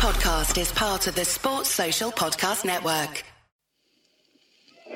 podcast 0.00 0.58
is 0.58 0.72
part 0.72 1.06
of 1.08 1.14
the 1.14 1.26
Sports 1.26 1.68
Social 1.68 2.10
Podcast 2.10 2.64
Network. 2.64 3.22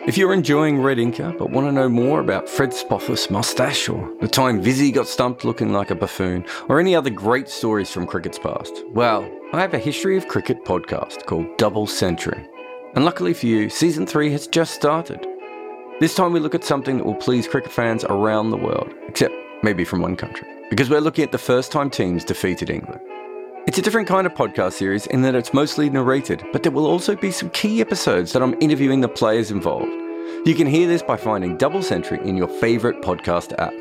If 0.06 0.16
you're 0.16 0.32
enjoying 0.32 0.80
Red 0.80 0.96
Inker 0.96 1.36
but 1.36 1.50
want 1.50 1.66
to 1.66 1.72
know 1.72 1.90
more 1.90 2.20
about 2.20 2.48
Fred 2.48 2.70
Spofforth's 2.70 3.28
mustache 3.28 3.86
or 3.90 4.10
the 4.22 4.28
time 4.28 4.62
Vizzy 4.62 4.90
got 4.90 5.06
stumped 5.06 5.44
looking 5.44 5.74
like 5.74 5.90
a 5.90 5.94
buffoon 5.94 6.46
or 6.70 6.80
any 6.80 6.96
other 6.96 7.10
great 7.10 7.50
stories 7.50 7.90
from 7.90 8.06
cricket's 8.06 8.38
past, 8.38 8.82
well, 8.92 9.30
I 9.52 9.60
have 9.60 9.74
a 9.74 9.78
history 9.78 10.16
of 10.16 10.26
cricket 10.26 10.64
podcast 10.64 11.26
called 11.26 11.54
Double 11.58 11.86
Century. 11.86 12.42
And 12.94 13.04
luckily 13.04 13.34
for 13.34 13.44
you, 13.44 13.68
season 13.68 14.06
3 14.06 14.32
has 14.32 14.46
just 14.46 14.72
started. 14.72 15.26
This 16.00 16.14
time 16.14 16.32
we 16.32 16.40
look 16.40 16.54
at 16.54 16.64
something 16.64 16.96
that 16.96 17.04
will 17.04 17.14
please 17.14 17.46
cricket 17.46 17.72
fans 17.72 18.04
around 18.04 18.48
the 18.48 18.56
world, 18.56 18.90
except 19.06 19.34
maybe 19.62 19.84
from 19.84 20.00
one 20.00 20.16
country, 20.16 20.48
because 20.70 20.88
we're 20.88 21.02
looking 21.02 21.24
at 21.24 21.32
the 21.32 21.36
first 21.36 21.70
time 21.70 21.90
teams 21.90 22.24
defeated 22.24 22.70
England. 22.70 23.02
It's 23.66 23.78
a 23.78 23.82
different 23.82 24.06
kind 24.06 24.26
of 24.26 24.34
podcast 24.34 24.74
series 24.74 25.06
in 25.06 25.22
that 25.22 25.34
it's 25.34 25.54
mostly 25.54 25.88
narrated, 25.88 26.44
but 26.52 26.62
there 26.62 26.70
will 26.70 26.84
also 26.84 27.16
be 27.16 27.30
some 27.30 27.48
key 27.48 27.80
episodes 27.80 28.34
that 28.34 28.42
I'm 28.42 28.54
interviewing 28.60 29.00
the 29.00 29.08
players 29.08 29.50
involved. 29.50 29.90
You 30.44 30.54
can 30.54 30.66
hear 30.66 30.86
this 30.86 31.02
by 31.02 31.16
finding 31.16 31.56
Double 31.56 31.82
Century 31.82 32.20
in 32.28 32.36
your 32.36 32.46
favourite 32.46 33.00
podcast 33.00 33.54
app. 33.58 33.72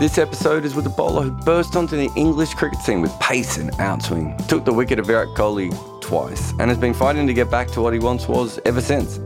This 0.00 0.16
episode 0.16 0.64
is 0.64 0.74
with 0.74 0.86
a 0.86 0.94
bowler 0.96 1.24
who 1.24 1.30
burst 1.44 1.76
onto 1.76 1.94
the 1.94 2.10
English 2.16 2.54
cricket 2.54 2.78
scene 2.80 3.02
with 3.02 3.12
pace 3.20 3.58
and 3.58 3.70
outswing, 3.72 4.34
took 4.48 4.64
the 4.64 4.72
wicket 4.72 4.98
of 4.98 5.06
Virat 5.06 5.28
Kohli 5.36 5.70
twice, 6.04 6.52
and 6.58 6.68
has 6.68 6.76
been 6.76 6.92
fighting 6.92 7.26
to 7.26 7.32
get 7.32 7.50
back 7.50 7.66
to 7.68 7.80
what 7.80 7.94
he 7.94 7.98
once 7.98 8.28
was 8.28 8.60
ever 8.66 8.82
since. 8.82 9.18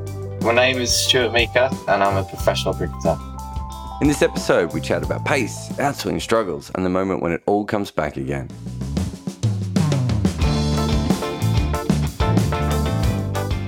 My 0.42 0.54
name 0.54 0.78
is 0.78 0.94
Stuart 0.94 1.32
Meaker, 1.32 1.68
and 1.88 2.04
I'm 2.04 2.16
a 2.16 2.22
professional 2.22 2.72
cricketer. 2.72 3.18
In 4.00 4.06
this 4.06 4.22
episode, 4.22 4.72
we 4.72 4.80
chat 4.80 5.02
about 5.02 5.24
pace, 5.24 5.70
outswing 5.78 6.20
struggles, 6.20 6.70
and 6.76 6.84
the 6.84 6.88
moment 6.88 7.20
when 7.20 7.32
it 7.32 7.42
all 7.46 7.64
comes 7.64 7.90
back 7.90 8.16
again. 8.16 8.48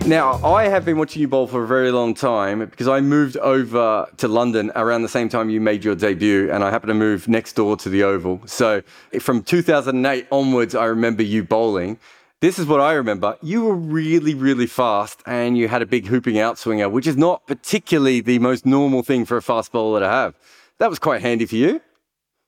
Now, 0.07 0.41
I 0.45 0.69
have 0.69 0.85
been 0.85 0.97
watching 0.97 1.21
you 1.21 1.29
bowl 1.29 1.49
for 1.49 1.65
a 1.65 1.67
very 1.67 1.91
long 1.91 2.15
time 2.15 2.65
because 2.65 2.87
I 2.87 3.01
moved 3.01 3.37
over 3.39 4.07
to 4.19 4.29
London 4.29 4.71
around 4.77 5.03
the 5.03 5.09
same 5.09 5.29
time 5.29 5.51
you 5.51 5.61
made 5.61 5.85
your 5.85 5.97
debut, 5.97 6.49
and 6.53 6.63
I 6.63 6.71
happened 6.71 6.91
to 6.91 6.95
move 6.95 7.27
next 7.27 7.55
door 7.55 7.77
to 7.79 7.89
the 7.89 8.05
Oval. 8.05 8.41
So, 8.47 8.83
from 9.19 9.43
2008 9.43 10.29
onwards, 10.31 10.77
I 10.77 10.85
remember 10.85 11.25
you 11.25 11.43
bowling. 11.43 11.99
This 12.41 12.59
is 12.59 12.67
what 12.67 12.81
I 12.81 12.95
remember. 12.95 13.37
You 13.43 13.65
were 13.65 13.75
really, 13.75 14.33
really 14.33 14.67
fast, 14.67 15.23
and 15.27 15.59
you 15.59 15.69
had 15.69 15.83
a 15.83 15.87
big 15.87 16.07
hooping 16.07 16.37
outswinger, 16.37 16.91
which 16.91 17.07
is 17.07 17.19
not 17.19 17.47
particularly 17.47 18.23
the 18.23 18.39
most 18.39 18.65
normal 18.65 19.03
thing 19.03 19.27
for 19.27 19.37
a 19.37 19.43
fast 19.43 19.73
bowler 19.73 20.01
to 20.01 20.09
have. 20.09 20.35
That 20.79 20.89
was 20.89 20.99
quite 20.99 21.21
handy 21.21 21.45
for 21.45 21.57
you. 21.57 21.83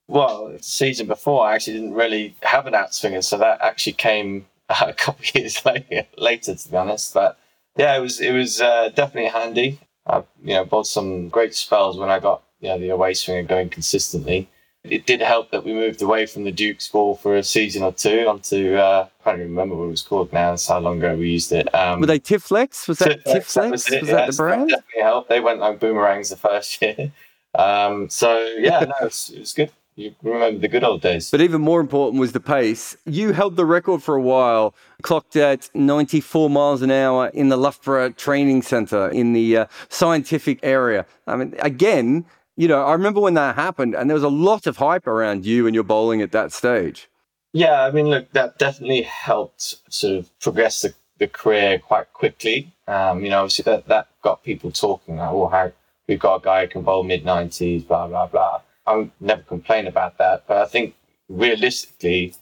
Well, 0.09 0.49
the 0.49 0.63
season 0.63 1.07
before, 1.07 1.47
I 1.47 1.55
actually 1.55 1.75
didn't 1.75 1.93
really 1.93 2.35
have 2.43 2.67
an 2.67 2.73
outswinger, 2.73 3.23
so 3.23 3.37
that 3.37 3.61
actually 3.61 3.93
came 3.93 4.47
a 4.69 4.95
couple 4.95 5.27
of 5.29 5.35
years 5.35 5.63
later, 5.67 6.07
later 6.17 6.55
to 6.55 6.69
be 6.71 6.77
honest. 6.77 7.13
But 7.13 7.39
yeah, 7.77 7.95
it 7.95 8.01
was 8.01 8.19
it 8.19 8.33
was 8.33 8.63
uh, 8.63 8.89
definitely 8.95 9.29
handy. 9.29 9.79
I 10.07 10.23
you 10.43 10.55
know 10.55 10.65
bought 10.65 10.87
some 10.87 11.29
great 11.29 11.55
spells 11.55 11.99
when 11.99 12.09
I 12.09 12.19
got 12.19 12.43
you 12.61 12.71
know 12.71 12.79
the 12.79 12.89
away 12.89 13.13
swinger 13.13 13.43
going 13.43 13.69
consistently. 13.69 14.49
It 14.85 15.07
did 15.07 15.21
help 15.21 15.53
that 15.53 15.65
we 15.65 15.73
moved 15.73 16.03
away 16.03 16.27
from 16.27 16.43
the 16.43 16.51
Duke's 16.51 16.89
ball 16.89 17.15
for 17.15 17.37
a 17.37 17.43
season 17.45 17.85
or 17.85 17.93
two 17.93 18.27
onto 18.27 18.75
uh, 18.75 19.07
I 19.21 19.25
can't 19.25 19.39
even 19.39 19.51
remember 19.51 19.77
what 19.77 19.85
it 19.85 19.91
was 19.91 20.03
called 20.03 20.33
now. 20.33 20.51
That's 20.51 20.67
how 20.67 20.81
long 20.81 20.99
ago 20.99 21.15
we 21.17 21.31
used 21.31 21.53
it. 21.53 21.73
Um, 21.73 22.01
Were 22.01 22.07
they 22.07 22.19
Tiflex? 22.19 22.89
Was 22.89 22.99
that 22.99 23.25
Tiflex? 23.25 23.35
Tiflex? 23.35 23.55
That 23.55 23.71
was, 23.71 23.89
was 23.89 24.09
that 24.11 24.27
the 24.31 24.37
brand? 24.37 24.71
That 24.71 24.77
definitely 24.77 25.03
helped. 25.03 25.29
They 25.29 25.41
went 25.41 25.61
like 25.61 25.79
boomerangs 25.79 26.31
the 26.31 26.37
first 26.37 26.83
year. 26.83 27.13
Um, 27.55 28.09
so 28.09 28.37
yeah, 28.59 28.81
no, 28.81 28.95
it 29.01 29.05
was, 29.05 29.31
it 29.33 29.39
was 29.39 29.53
good. 29.53 29.71
You 29.95 30.15
remember 30.23 30.59
the 30.59 30.69
good 30.69 30.85
old 30.85 31.03
days. 31.03 31.31
But 31.31 31.43
even 31.43 31.61
more 31.61 31.81
important 31.81 32.19
was 32.19 32.33
the 32.33 32.41
pace. 32.41 32.97
You 33.05 33.33
held 33.33 33.57
the 33.57 33.67
record 33.67 34.03
for 34.03 34.17
a 34.17 34.23
while, 34.23 34.75
clocked 35.03 35.37
at 35.37 35.69
94 35.75 36.49
miles 36.49 36.81
an 36.81 36.91
hour 36.91 37.29
in 37.35 37.51
the 37.51 37.59
Loughborough 37.59 38.11
Training 38.11 38.63
Centre 38.63 39.11
in 39.11 39.35
the 39.35 39.59
uh, 39.59 39.67
scientific 39.91 40.61
area. 40.63 41.05
I 41.27 41.37
mean, 41.37 41.55
again, 41.59 42.25
you 42.57 42.69
know, 42.69 42.85
I 42.85 42.93
remember 42.93 43.21
when 43.21 43.35
that 43.35 43.55
happened, 43.55 43.95
and 43.95 44.09
there 44.09 44.15
was 44.15 44.25
a 44.25 44.29
lot 44.29 44.67
of 44.67 44.77
hype 44.77 45.07
around 45.07 45.47
you 45.47 45.67
and 45.67 45.75
your 45.75 45.85
bowling 45.85 46.21
at 46.23 46.33
that 46.33 46.53
stage. 46.53 47.09
Yeah, 47.53 47.83
I 47.83 47.91
mean, 47.91 48.09
look, 48.09 48.33
that 48.33 48.59
definitely 48.59 49.03
helped 49.03 49.77
sort 49.93 50.19
of 50.19 50.41
progress 50.41 50.83
the, 50.83 50.95
the 51.19 51.29
career 51.29 51.79
quite 51.79 52.13
quickly. 52.13 52.73
Um, 52.89 53.23
you 53.23 53.31
know, 53.31 53.41
obviously 53.41 53.65
that, 53.65 53.87
that 53.89 54.09
got 54.23 54.43
people 54.43 54.71
talking, 54.71 55.17
like, 55.17 55.31
oh, 55.31 55.49
how 55.49 55.73
we've 56.07 56.19
got 56.19 56.37
a 56.37 56.45
guy 56.45 56.63
who 56.63 56.69
can 56.69 56.83
bowl 56.83 57.03
mid 57.03 57.25
90s, 57.25 57.87
blah, 57.87 58.07
blah, 58.07 58.27
blah. 58.27 58.61
I 58.87 59.11
never 59.21 59.43
complain 59.43 59.87
about 59.87 60.19
that. 60.19 60.45
But 60.47 60.59
I 60.59 60.67
think 60.67 60.95
realistically, 61.29 62.35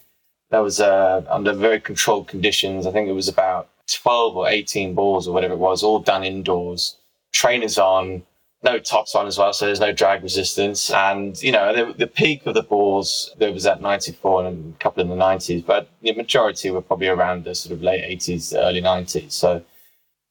that 0.51 0.61
was 0.61 0.81
uh, 0.81 1.25
under 1.29 1.53
very 1.53 1.81
controlled 1.81 2.29
conditions. 2.29 2.87
I 2.87 2.93
think 2.93 3.09
it 3.09 3.13
was 3.13 3.29
about 3.29 3.69
12 3.93 4.37
or 4.37 4.49
18 4.49 4.95
balls 4.95 5.27
or 5.27 5.35
whatever 5.35 5.55
it 5.55 5.59
was, 5.59 5.83
all 5.83 6.01
done 6.01 6.25
indoors, 6.25 6.97
trainers 7.33 7.79
on, 7.79 8.23
no 8.63 8.79
tops 8.79 9.15
on 9.15 9.27
as 9.27 9.39
well, 9.39 9.53
so 9.53 9.67
there's 9.67 9.81
no 9.81 9.93
drag 9.93 10.23
resistance. 10.23 10.91
And, 10.91 11.41
you 11.43 11.53
know, 11.53 11.75
the, 11.75 11.95
the 11.95 12.07
peak 12.07 12.45
of 12.47 12.55
the 12.55 12.63
balls, 12.63 13.35
there 13.39 13.53
was 13.53 13.67
at 13.67 13.81
94 13.81 14.47
and 14.47 14.75
a 14.75 14.79
couple 14.79 15.03
in 15.03 15.09
the 15.09 15.17
90s, 15.17 15.65
but 15.65 15.89
the 16.03 16.13
majority 16.13 16.71
were 16.71 16.83
probably 16.83 17.09
around 17.09 17.45
the 17.45 17.55
sort 17.55 17.73
of 17.73 17.83
late 17.83 18.05
80s, 18.19 18.55
early 18.55 18.83
90s. 18.83 19.33
So 19.33 19.63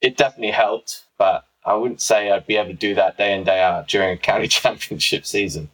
it 0.02 0.16
definitely 0.16 0.52
helped, 0.52 1.06
but 1.18 1.46
I 1.66 1.74
wouldn't 1.74 2.02
say 2.02 2.32
I'd 2.32 2.48
be 2.48 2.56
able 2.56 2.70
to 2.70 2.74
do 2.74 2.94
that 2.96 3.18
day 3.18 3.34
in, 3.34 3.44
day 3.44 3.62
out 3.62 3.88
during 3.88 4.14
a 4.14 4.18
county 4.18 4.48
championship 4.60 5.26
season. 5.26 5.70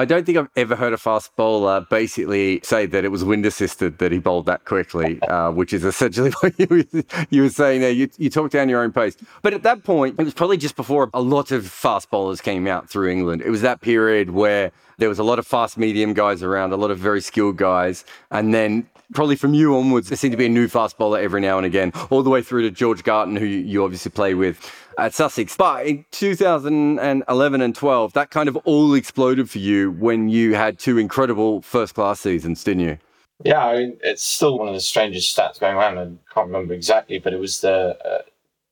I 0.00 0.06
don't 0.06 0.24
think 0.24 0.38
I've 0.38 0.48
ever 0.56 0.76
heard 0.76 0.94
a 0.94 0.96
fast 0.96 1.36
bowler 1.36 1.86
basically 1.90 2.60
say 2.62 2.86
that 2.86 3.04
it 3.04 3.08
was 3.08 3.22
wind 3.22 3.44
assisted 3.44 3.98
that 3.98 4.10
he 4.12 4.18
bowled 4.18 4.46
that 4.46 4.64
quickly, 4.64 5.20
uh, 5.28 5.50
which 5.50 5.74
is 5.74 5.84
essentially 5.84 6.30
what 6.40 6.58
you 6.58 6.66
were, 6.70 7.02
you 7.28 7.42
were 7.42 7.50
saying 7.50 7.82
there. 7.82 7.90
You, 7.90 8.08
you 8.16 8.30
talk 8.30 8.50
down 8.50 8.70
your 8.70 8.82
own 8.82 8.92
pace. 8.92 9.14
But 9.42 9.52
at 9.52 9.62
that 9.64 9.84
point, 9.84 10.16
it 10.18 10.24
was 10.24 10.32
probably 10.32 10.56
just 10.56 10.74
before 10.74 11.10
a 11.12 11.20
lot 11.20 11.50
of 11.50 11.66
fast 11.66 12.10
bowlers 12.10 12.40
came 12.40 12.66
out 12.66 12.88
through 12.88 13.10
England. 13.10 13.42
It 13.42 13.50
was 13.50 13.60
that 13.60 13.82
period 13.82 14.30
where 14.30 14.72
there 14.96 15.10
was 15.10 15.18
a 15.18 15.24
lot 15.24 15.38
of 15.38 15.46
fast 15.46 15.76
medium 15.76 16.14
guys 16.14 16.42
around, 16.42 16.72
a 16.72 16.76
lot 16.76 16.90
of 16.90 16.98
very 16.98 17.20
skilled 17.20 17.58
guys. 17.58 18.06
And 18.30 18.54
then 18.54 18.86
probably 19.12 19.36
from 19.36 19.54
you 19.54 19.76
onwards, 19.76 20.08
there 20.08 20.16
seemed 20.16 20.32
to 20.32 20.38
be 20.38 20.46
a 20.46 20.50
new 20.50 20.68
fast 20.68 20.96
bowler 20.96 21.18
every 21.18 21.40
now 21.40 21.58
and 21.58 21.66
again, 21.66 21.92
all 22.10 22.22
the 22.22 22.30
way 22.30 22.42
through 22.42 22.62
to 22.62 22.70
George 22.70 23.02
Garton, 23.04 23.36
who 23.36 23.44
you 23.44 23.84
obviously 23.84 24.10
play 24.10 24.34
with 24.34 24.58
at 24.98 25.14
Sussex. 25.14 25.56
But 25.56 25.86
in 25.86 26.04
2011 26.10 27.60
and 27.60 27.74
12, 27.74 28.12
that 28.12 28.30
kind 28.30 28.48
of 28.48 28.56
all 28.58 28.94
exploded 28.94 29.50
for 29.50 29.58
you 29.58 29.92
when 29.92 30.28
you 30.28 30.54
had 30.54 30.78
two 30.78 30.98
incredible 30.98 31.62
first 31.62 31.94
class 31.94 32.20
seasons, 32.20 32.64
didn't 32.64 32.82
you? 32.82 32.98
Yeah, 33.42 33.64
I 33.64 33.78
mean, 33.78 33.98
it's 34.02 34.22
still 34.22 34.58
one 34.58 34.68
of 34.68 34.74
the 34.74 34.80
strangest 34.80 35.36
stats 35.36 35.58
going 35.58 35.74
around. 35.74 35.98
I 35.98 36.34
can't 36.34 36.48
remember 36.48 36.74
exactly, 36.74 37.18
but 37.18 37.32
it 37.32 37.40
was 37.40 37.60
the 37.62 37.96
uh, 38.04 38.22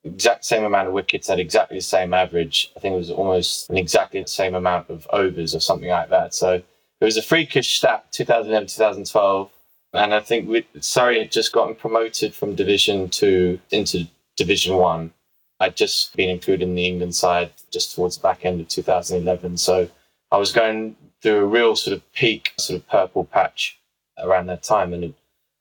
exact 0.05 0.45
same 0.45 0.65
amount 0.65 0.89
of 0.89 0.95
wickets 0.95 1.31
at 1.31 1.41
exactly 1.41 1.79
the 1.79 1.83
same 1.83 2.13
average. 2.13 2.71
I 2.77 2.81
think 2.81 2.95
it 2.95 2.99
was 2.99 3.11
almost 3.11 3.71
an 3.71 3.79
exactly 3.79 4.21
the 4.21 4.29
same 4.29 4.55
amount 4.55 4.91
of 4.91 5.07
overs 5.11 5.55
or 5.55 5.61
something 5.61 5.89
like 5.89 6.11
that. 6.11 6.35
So 6.35 6.55
it 7.01 7.05
was 7.05 7.17
a 7.17 7.23
freakish 7.23 7.79
stat, 7.79 8.07
2011, 8.13 8.69
2012. 8.69 9.51
And 9.95 10.13
I 10.13 10.21
think 10.21 10.49
we, 10.49 10.67
Surrey 10.81 11.19
had 11.19 11.33
just 11.33 11.53
gotten 11.53 11.75
promoted 11.75 12.35
from 12.35 12.55
Division 12.55 13.09
Two 13.09 13.59
into 13.71 14.07
Division 14.37 14.77
One. 14.77 15.13
I'd 15.61 15.77
just 15.77 16.15
been 16.17 16.31
included 16.31 16.69
in 16.69 16.75
the 16.75 16.87
England 16.87 17.15
side 17.15 17.51
just 17.71 17.95
towards 17.95 18.17
the 18.17 18.23
back 18.23 18.45
end 18.45 18.61
of 18.61 18.69
2011. 18.69 19.57
So 19.57 19.89
I 20.31 20.37
was 20.37 20.53
going 20.53 20.97
through 21.21 21.41
a 21.41 21.47
real 21.47 21.75
sort 21.75 21.97
of 21.97 22.13
peak, 22.13 22.53
sort 22.59 22.81
of 22.81 22.89
purple 22.89 23.25
patch 23.25 23.79
around 24.19 24.47
that 24.47 24.63
time. 24.63 24.93
And 24.93 25.05
it, 25.05 25.15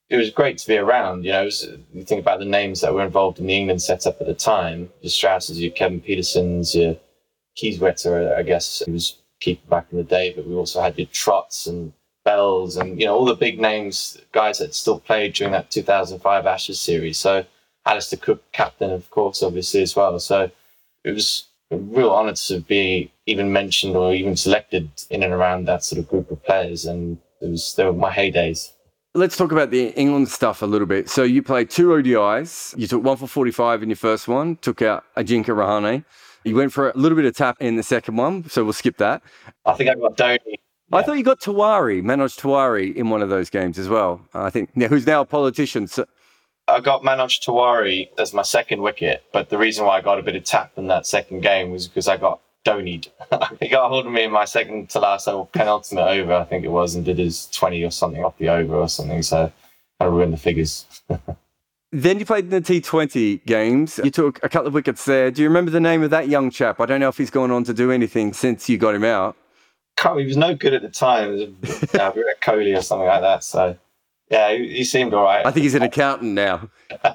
it 0.09 0.17
was 0.17 0.29
great 0.29 0.59
to 0.59 0.67
be 0.67 0.77
around. 0.77 1.25
You 1.25 1.31
know, 1.31 1.45
was, 1.45 1.67
you 1.93 2.03
think 2.03 2.21
about 2.21 2.39
the 2.39 2.45
names 2.45 2.81
that 2.81 2.93
were 2.93 3.03
involved 3.03 3.39
in 3.39 3.47
the 3.47 3.57
England 3.57 3.81
setup 3.81 4.21
at 4.21 4.27
the 4.27 4.35
time 4.35 4.89
your 5.01 5.09
Strausses, 5.09 5.59
your 5.59 5.71
Kevin 5.71 6.01
Pietersen's, 6.01 6.75
your 6.75 6.95
Kieswetter, 7.57 8.37
I 8.37 8.43
guess, 8.43 8.83
he 8.85 8.91
was 8.91 9.17
keeper 9.39 9.67
back 9.67 9.87
in 9.91 9.97
the 9.97 10.03
day. 10.03 10.31
But 10.35 10.45
we 10.45 10.53
also 10.53 10.79
had 10.79 10.97
your 10.97 11.07
Trots 11.07 11.65
and 11.65 11.91
Bells 12.23 12.77
and, 12.77 12.99
you 12.99 13.07
know, 13.07 13.15
all 13.15 13.25
the 13.25 13.35
big 13.35 13.59
names, 13.59 14.19
guys 14.31 14.59
that 14.59 14.75
still 14.75 14.99
played 14.99 15.33
during 15.33 15.53
that 15.53 15.71
2005 15.71 16.45
Ashes 16.45 16.79
series. 16.79 17.17
So 17.17 17.45
Alastair 17.87 18.19
Cook, 18.19 18.43
captain, 18.51 18.91
of 18.91 19.09
course, 19.09 19.41
obviously 19.41 19.81
as 19.81 19.95
well. 19.95 20.19
So 20.19 20.51
it 21.03 21.11
was 21.11 21.45
a 21.71 21.77
real 21.77 22.11
honour 22.11 22.33
to 22.33 22.59
be 22.59 23.11
even 23.25 23.51
mentioned 23.51 23.95
or 23.95 24.13
even 24.13 24.35
selected 24.35 24.89
in 25.09 25.23
and 25.23 25.33
around 25.33 25.65
that 25.65 25.83
sort 25.83 25.99
of 25.99 26.07
group 26.07 26.29
of 26.31 26.43
players, 26.43 26.85
and 26.85 27.17
it 27.41 27.49
was 27.49 27.73
they 27.75 27.85
were 27.85 27.93
my 27.93 28.11
heydays. 28.11 28.71
Let's 29.13 29.35
talk 29.35 29.51
about 29.51 29.71
the 29.71 29.87
England 29.99 30.29
stuff 30.29 30.61
a 30.61 30.65
little 30.65 30.85
bit. 30.85 31.09
So 31.09 31.23
you 31.23 31.41
played 31.41 31.69
two 31.69 31.87
ODIs. 31.87 32.77
You 32.77 32.87
took 32.87 33.03
one 33.03 33.17
for 33.17 33.25
45 33.25 33.83
in 33.83 33.89
your 33.89 33.95
first 33.95 34.27
one, 34.27 34.57
took 34.57 34.81
out 34.81 35.05
Ajinkya 35.15 35.55
Rahane. 35.55 36.05
You 36.43 36.55
went 36.55 36.71
for 36.71 36.91
a 36.91 36.93
little 36.95 37.15
bit 37.15 37.25
of 37.25 37.35
tap 37.35 37.57
in 37.59 37.77
the 37.77 37.83
second 37.83 38.15
one, 38.15 38.47
so 38.47 38.63
we'll 38.63 38.73
skip 38.73 38.97
that. 38.97 39.23
I 39.65 39.73
think 39.73 39.89
I 39.89 39.95
got 39.95 40.15
Dhoni. 40.15 40.59
I 40.93 41.03
thought 41.03 41.17
you 41.17 41.23
got 41.23 41.41
Tawari, 41.41 42.01
Manoj 42.01 42.39
Tawari, 42.39 42.95
in 42.95 43.09
one 43.09 43.21
of 43.21 43.27
those 43.27 43.49
games 43.49 43.77
as 43.77 43.89
well. 43.89 44.21
I 44.33 44.49
think 44.49 44.69
who's 44.73 45.05
now 45.05 45.21
a 45.21 45.25
politician. 45.25 45.87
So 45.87 46.05
I 46.67 46.81
got 46.81 47.03
Manoj 47.03 47.39
Tiwari 47.41 48.09
as 48.17 48.33
my 48.33 48.41
second 48.41 48.81
wicket, 48.81 49.23
but 49.31 49.49
the 49.49 49.57
reason 49.57 49.85
why 49.85 49.97
I 49.97 50.01
got 50.01 50.19
a 50.19 50.23
bit 50.23 50.35
of 50.35 50.43
tap 50.43 50.73
in 50.75 50.87
that 50.87 51.05
second 51.05 51.41
game 51.41 51.71
was 51.71 51.87
because 51.87 52.09
I 52.09 52.17
got 52.17 52.41
Dhoni'd. 52.65 53.07
he 53.61 53.69
got 53.69 53.87
hold 53.89 54.05
of 54.05 54.11
me 54.11 54.23
in 54.23 54.31
my 54.31 54.43
second 54.43 54.89
to 54.89 54.99
last 54.99 55.29
over, 55.29 55.47
penultimate 55.53 56.07
over, 56.07 56.33
I 56.33 56.43
think 56.43 56.65
it 56.65 56.71
was, 56.71 56.95
and 56.95 57.05
did 57.05 57.19
his 57.19 57.47
20 57.47 57.83
or 57.83 57.91
something 57.91 58.23
off 58.23 58.37
the 58.37 58.49
over 58.49 58.75
or 58.75 58.89
something. 58.89 59.23
So 59.23 59.51
I 60.01 60.05
ruined 60.05 60.33
the 60.33 60.37
figures. 60.37 60.85
then 61.93 62.19
you 62.19 62.25
played 62.25 62.45
in 62.45 62.49
the 62.49 62.61
T20 62.61 63.45
games. 63.45 64.01
You 64.03 64.11
took 64.11 64.43
a 64.43 64.49
couple 64.49 64.67
of 64.67 64.73
wickets 64.73 65.05
there. 65.05 65.31
Do 65.31 65.41
you 65.41 65.47
remember 65.47 65.71
the 65.71 65.79
name 65.79 66.03
of 66.03 66.09
that 66.09 66.27
young 66.27 66.51
chap? 66.51 66.81
I 66.81 66.85
don't 66.85 66.99
know 66.99 67.07
if 67.07 67.17
he's 67.17 67.31
gone 67.31 67.49
on 67.49 67.63
to 67.63 67.73
do 67.73 67.91
anything 67.91 68.33
since 68.33 68.67
you 68.67 68.77
got 68.77 68.93
him 68.93 69.05
out. 69.05 69.37
He 70.03 70.25
was 70.25 70.37
no 70.37 70.53
good 70.53 70.73
at 70.73 70.81
the 70.81 70.89
time. 70.89 71.33
It 71.33 71.53
was 71.61 71.83
uh, 71.95 72.11
Kohli 72.41 72.77
or 72.77 72.81
something 72.81 73.07
like 73.07 73.21
that. 73.21 73.43
So 73.43 73.77
yeah, 74.29 74.53
he, 74.53 74.77
he 74.77 74.83
seemed 74.83 75.13
all 75.13 75.23
right. 75.23 75.45
I 75.45 75.51
think 75.51 75.63
he's 75.63 75.75
an 75.75 75.83
accountant 75.83 76.33
now. 76.33 76.69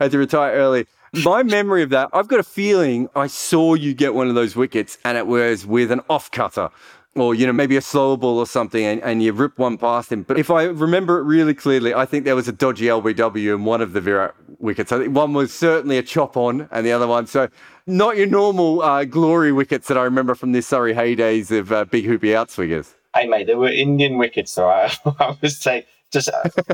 Had 0.00 0.10
to 0.12 0.18
retire 0.18 0.52
early. 0.52 0.86
My 1.24 1.42
memory 1.42 1.82
of 1.82 1.90
that, 1.90 2.10
I've 2.12 2.28
got 2.28 2.40
a 2.40 2.44
feeling 2.44 3.08
I 3.14 3.28
saw 3.28 3.74
you 3.74 3.94
get 3.94 4.14
one 4.14 4.28
of 4.28 4.34
those 4.34 4.56
wickets 4.56 4.98
and 5.04 5.16
it 5.16 5.26
was 5.26 5.64
with 5.64 5.92
an 5.92 6.00
off 6.10 6.30
cutter 6.30 6.70
or, 7.14 7.34
you 7.34 7.46
know, 7.46 7.52
maybe 7.52 7.76
a 7.76 7.80
slow 7.80 8.16
ball 8.16 8.38
or 8.38 8.46
something 8.46 8.84
and, 8.84 9.00
and 9.02 9.22
you 9.22 9.32
rip 9.32 9.58
one 9.58 9.78
past 9.78 10.10
him. 10.10 10.22
But 10.22 10.38
if 10.38 10.50
I 10.50 10.64
remember 10.64 11.18
it 11.20 11.22
really 11.22 11.54
clearly, 11.54 11.94
I 11.94 12.04
think 12.04 12.24
there 12.24 12.34
was 12.34 12.48
a 12.48 12.52
dodgy 12.52 12.86
LBW 12.86 13.54
in 13.54 13.64
one 13.64 13.80
of 13.80 13.92
the 13.92 14.00
Virat 14.00 14.34
wickets. 14.58 14.90
I 14.90 14.98
think 14.98 15.14
one 15.14 15.32
was 15.32 15.52
certainly 15.52 15.98
a 15.98 16.02
chop 16.02 16.36
on 16.36 16.68
and 16.72 16.84
the 16.84 16.90
other 16.90 17.06
one. 17.06 17.26
So 17.28 17.48
not 17.86 18.16
your 18.16 18.26
normal 18.26 18.82
uh, 18.82 19.04
glory 19.04 19.52
wickets 19.52 19.86
that 19.88 19.96
I 19.98 20.02
remember 20.02 20.34
from 20.34 20.50
the 20.50 20.62
Surrey 20.62 20.94
heydays 20.94 21.56
of 21.56 21.70
uh, 21.70 21.84
big 21.84 22.06
hoopy 22.06 22.30
outswingers. 22.30 22.94
Hey, 23.14 23.28
mate, 23.28 23.46
they 23.46 23.54
were 23.54 23.68
Indian 23.68 24.18
wickets, 24.18 24.58
all 24.58 24.66
right? 24.66 24.98
I 25.20 25.36
was 25.40 25.58
saying 25.58 25.84
just 26.14 26.30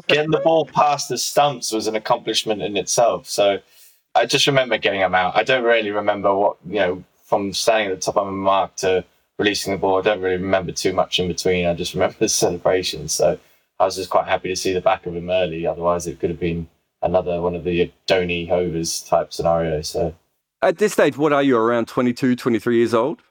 getting 0.06 0.30
the 0.30 0.38
ball 0.38 0.66
past 0.66 1.08
the 1.08 1.18
stumps 1.18 1.72
was 1.72 1.88
an 1.88 1.96
accomplishment 1.96 2.62
in 2.62 2.76
itself. 2.76 3.28
So 3.28 3.58
I 4.14 4.26
just 4.26 4.46
remember 4.46 4.78
getting 4.78 5.00
them 5.00 5.14
out. 5.14 5.36
I 5.36 5.42
don't 5.42 5.64
really 5.64 5.90
remember 5.90 6.32
what, 6.34 6.56
you 6.66 6.78
know, 6.78 7.04
from 7.24 7.52
standing 7.52 7.90
at 7.90 7.96
the 7.96 8.00
top 8.00 8.16
of 8.16 8.26
my 8.26 8.32
mark 8.32 8.76
to 8.76 9.04
releasing 9.38 9.72
the 9.72 9.78
ball. 9.78 9.98
I 9.98 10.02
don't 10.02 10.20
really 10.20 10.36
remember 10.36 10.72
too 10.72 10.92
much 10.92 11.18
in 11.18 11.26
between. 11.26 11.66
I 11.66 11.74
just 11.74 11.94
remember 11.94 12.16
the 12.20 12.28
celebration. 12.28 13.08
So 13.08 13.38
I 13.80 13.84
was 13.84 13.96
just 13.96 14.10
quite 14.10 14.28
happy 14.28 14.50
to 14.50 14.56
see 14.56 14.72
the 14.72 14.80
back 14.80 15.06
of 15.06 15.16
him 15.16 15.30
early. 15.30 15.66
Otherwise, 15.66 16.06
it 16.06 16.20
could 16.20 16.30
have 16.30 16.40
been 16.40 16.68
another 17.02 17.40
one 17.40 17.54
of 17.54 17.64
the 17.64 17.90
Dhoni 18.06 18.48
Hovers 18.48 19.00
type 19.00 19.32
scenario. 19.32 19.80
So 19.82 20.14
at 20.60 20.78
this 20.78 20.92
stage, 20.92 21.16
what 21.16 21.32
are 21.32 21.42
you 21.42 21.56
around 21.56 21.88
22, 21.88 22.36
23 22.36 22.76
years 22.76 22.92
old? 22.92 23.22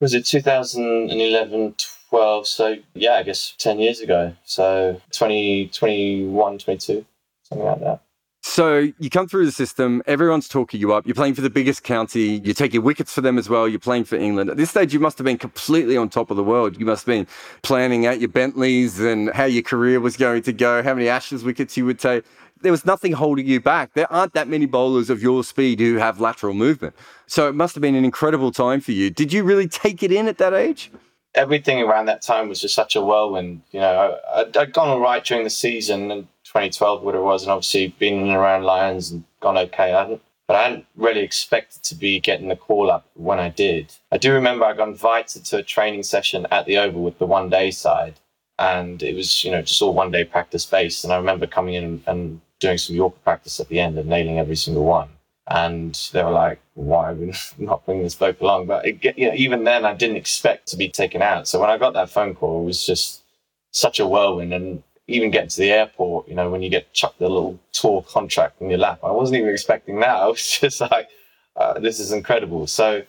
Was 0.00 0.12
it 0.12 0.26
2011, 0.26 1.74
12. 2.14 2.46
So, 2.46 2.76
yeah, 2.94 3.14
I 3.14 3.24
guess 3.24 3.54
10 3.58 3.80
years 3.80 3.98
ago. 3.98 4.36
So 4.44 5.00
20, 5.10 5.66
21, 5.70 6.58
22, 6.58 7.04
something 7.42 7.66
like 7.66 7.80
that. 7.80 8.02
So 8.40 8.92
you 9.00 9.10
come 9.10 9.26
through 9.26 9.46
the 9.46 9.50
system, 9.50 10.00
everyone's 10.06 10.46
talking 10.46 10.78
you 10.78 10.92
up. 10.92 11.06
You're 11.06 11.16
playing 11.16 11.34
for 11.34 11.40
the 11.40 11.50
biggest 11.50 11.82
county. 11.82 12.40
You're 12.44 12.54
taking 12.54 12.84
wickets 12.84 13.12
for 13.12 13.20
them 13.20 13.36
as 13.36 13.48
well. 13.48 13.66
You're 13.66 13.80
playing 13.80 14.04
for 14.04 14.14
England. 14.14 14.48
At 14.48 14.56
this 14.56 14.70
stage, 14.70 14.94
you 14.94 15.00
must 15.00 15.18
have 15.18 15.24
been 15.24 15.38
completely 15.38 15.96
on 15.96 16.08
top 16.08 16.30
of 16.30 16.36
the 16.36 16.44
world. 16.44 16.78
You 16.78 16.86
must 16.86 17.04
have 17.04 17.12
been 17.12 17.26
planning 17.62 18.06
out 18.06 18.20
your 18.20 18.28
Bentleys 18.28 19.00
and 19.00 19.30
how 19.30 19.46
your 19.46 19.64
career 19.64 19.98
was 19.98 20.16
going 20.16 20.42
to 20.42 20.52
go, 20.52 20.84
how 20.84 20.94
many 20.94 21.08
Ashes 21.08 21.42
wickets 21.42 21.76
you 21.76 21.84
would 21.84 21.98
take. 21.98 22.24
There 22.60 22.70
was 22.70 22.86
nothing 22.86 23.10
holding 23.10 23.48
you 23.48 23.58
back. 23.60 23.94
There 23.94 24.10
aren't 24.12 24.34
that 24.34 24.46
many 24.46 24.66
bowlers 24.66 25.10
of 25.10 25.20
your 25.20 25.42
speed 25.42 25.80
who 25.80 25.96
have 25.96 26.20
lateral 26.20 26.54
movement. 26.54 26.94
So 27.26 27.48
it 27.48 27.56
must 27.56 27.74
have 27.74 27.82
been 27.82 27.96
an 27.96 28.04
incredible 28.04 28.52
time 28.52 28.80
for 28.80 28.92
you. 28.92 29.10
Did 29.10 29.32
you 29.32 29.42
really 29.42 29.66
take 29.66 30.04
it 30.04 30.12
in 30.12 30.28
at 30.28 30.38
that 30.38 30.54
age? 30.54 30.92
Everything 31.34 31.82
around 31.82 32.06
that 32.06 32.22
time 32.22 32.48
was 32.48 32.60
just 32.60 32.74
such 32.74 32.96
a 32.96 33.00
whirlwind. 33.00 33.62
You 33.72 33.80
know, 33.80 34.18
I, 34.32 34.44
had 34.58 34.72
gone 34.72 34.88
all 34.88 35.00
right 35.00 35.24
during 35.24 35.44
the 35.44 35.50
season 35.50 36.10
in 36.10 36.22
2012, 36.44 37.02
what 37.02 37.14
it 37.14 37.20
was, 37.20 37.42
and 37.42 37.52
obviously 37.52 37.88
been 37.98 38.30
around 38.30 38.62
Lions 38.62 39.10
and 39.10 39.24
gone 39.40 39.58
okay. 39.58 39.92
I 39.92 40.00
hadn't, 40.00 40.22
but 40.46 40.56
I 40.56 40.62
hadn't 40.64 40.86
really 40.96 41.20
expected 41.20 41.82
to 41.84 41.94
be 41.94 42.20
getting 42.20 42.48
the 42.48 42.56
call 42.56 42.90
up 42.90 43.06
when 43.14 43.38
I 43.38 43.48
did. 43.48 43.92
I 44.12 44.18
do 44.18 44.32
remember 44.32 44.64
I 44.64 44.74
got 44.74 44.88
invited 44.88 45.44
to 45.46 45.58
a 45.58 45.62
training 45.62 46.02
session 46.02 46.46
at 46.50 46.66
the 46.66 46.78
Oval 46.78 47.02
with 47.02 47.18
the 47.18 47.26
one 47.26 47.48
day 47.48 47.70
side, 47.70 48.14
and 48.58 49.02
it 49.02 49.14
was, 49.14 49.44
you 49.44 49.50
know, 49.50 49.62
just 49.62 49.82
all 49.82 49.94
one 49.94 50.10
day 50.10 50.24
practice 50.24 50.64
based. 50.64 51.04
And 51.04 51.12
I 51.12 51.16
remember 51.16 51.46
coming 51.46 51.74
in 51.74 52.02
and 52.06 52.40
doing 52.60 52.78
some 52.78 52.96
Yorker 52.96 53.18
practice 53.24 53.60
at 53.60 53.68
the 53.68 53.80
end 53.80 53.98
and 53.98 54.08
nailing 54.08 54.38
every 54.38 54.56
single 54.56 54.84
one 54.84 55.08
and 55.48 55.94
they 56.12 56.22
were 56.22 56.30
like, 56.30 56.60
"Why 56.74 57.12
we 57.12 57.32
not 57.58 57.84
bringing 57.84 58.04
this 58.04 58.14
bloke 58.14 58.40
along?" 58.40 58.66
But 58.66 58.86
it, 58.86 59.16
you 59.16 59.28
know, 59.28 59.34
even 59.34 59.64
then, 59.64 59.84
I 59.84 59.94
didn't 59.94 60.16
expect 60.16 60.68
to 60.68 60.76
be 60.76 60.88
taken 60.88 61.22
out. 61.22 61.48
So 61.48 61.60
when 61.60 61.70
I 61.70 61.78
got 61.78 61.94
that 61.94 62.10
phone 62.10 62.34
call, 62.34 62.62
it 62.62 62.66
was 62.66 62.84
just 62.84 63.22
such 63.70 64.00
a 64.00 64.06
whirlwind. 64.06 64.54
And 64.54 64.82
even 65.06 65.30
getting 65.30 65.50
to 65.50 65.60
the 65.60 65.70
airport, 65.70 66.28
you 66.28 66.34
know, 66.34 66.50
when 66.50 66.62
you 66.62 66.70
get 66.70 66.92
chucked 66.94 67.18
the 67.18 67.28
little 67.28 67.58
tour 67.72 68.02
contract 68.08 68.60
in 68.62 68.70
your 68.70 68.78
lap, 68.78 69.00
I 69.04 69.10
wasn't 69.10 69.38
even 69.38 69.50
expecting 69.50 70.00
that. 70.00 70.16
I 70.22 70.26
was 70.26 70.58
just 70.60 70.80
like, 70.80 71.08
uh, 71.56 71.78
"This 71.78 72.00
is 72.00 72.12
incredible." 72.12 72.66
So 72.66 73.02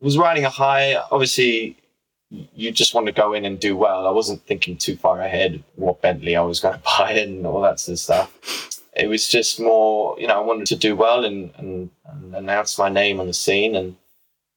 was 0.00 0.18
riding 0.18 0.44
a 0.44 0.50
high. 0.50 0.96
Obviously, 1.10 1.76
you 2.30 2.70
just 2.70 2.94
want 2.94 3.06
to 3.06 3.12
go 3.12 3.32
in 3.32 3.44
and 3.44 3.58
do 3.58 3.76
well. 3.76 4.06
I 4.06 4.10
wasn't 4.10 4.44
thinking 4.46 4.76
too 4.76 4.96
far 4.96 5.20
ahead 5.20 5.64
what 5.76 6.00
Bentley 6.02 6.36
I 6.36 6.42
was 6.42 6.60
going 6.60 6.74
to 6.78 6.82
buy 6.84 7.12
and 7.12 7.46
all 7.46 7.62
that 7.62 7.80
sort 7.80 7.94
of 7.94 7.98
stuff 8.00 8.69
it 9.00 9.08
was 9.08 9.26
just 9.28 9.58
more, 9.58 10.14
you 10.20 10.26
know, 10.26 10.38
I 10.38 10.44
wanted 10.44 10.66
to 10.66 10.76
do 10.76 10.94
well 10.94 11.24
and, 11.24 11.50
and, 11.56 11.90
and 12.04 12.34
announce 12.34 12.78
my 12.78 12.90
name 12.90 13.18
on 13.18 13.26
the 13.26 13.32
scene 13.32 13.74
and 13.74 13.96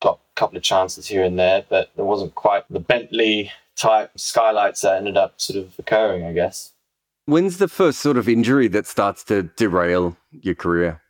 got 0.01 0.19
a 0.36 0.40
couple 0.40 0.57
of 0.57 0.63
chances 0.63 1.07
here 1.07 1.24
and 1.24 1.40
there, 1.40 1.63
but 1.69 1.92
there 1.95 2.04
wasn't 2.04 2.36
quite 2.36 2.66
the 2.69 2.81
Bentley 2.81 3.51
type 3.78 4.12
skylights 4.18 4.81
that 4.81 4.98
ended 4.98 5.16
up 5.16 5.40
sort 5.40 5.63
of 5.63 5.80
occurring, 5.80 6.25
I 6.25 6.34
guess. 6.34 6.74
When's 7.25 7.57
the 7.57 7.69
first 7.69 8.00
sort 8.00 8.18
of 8.18 8.28
injury 8.28 8.68
that 8.68 8.86
starts 8.86 9.24
to 9.25 9.44
derail 9.44 10.18
your 10.31 10.56
career? 10.56 11.01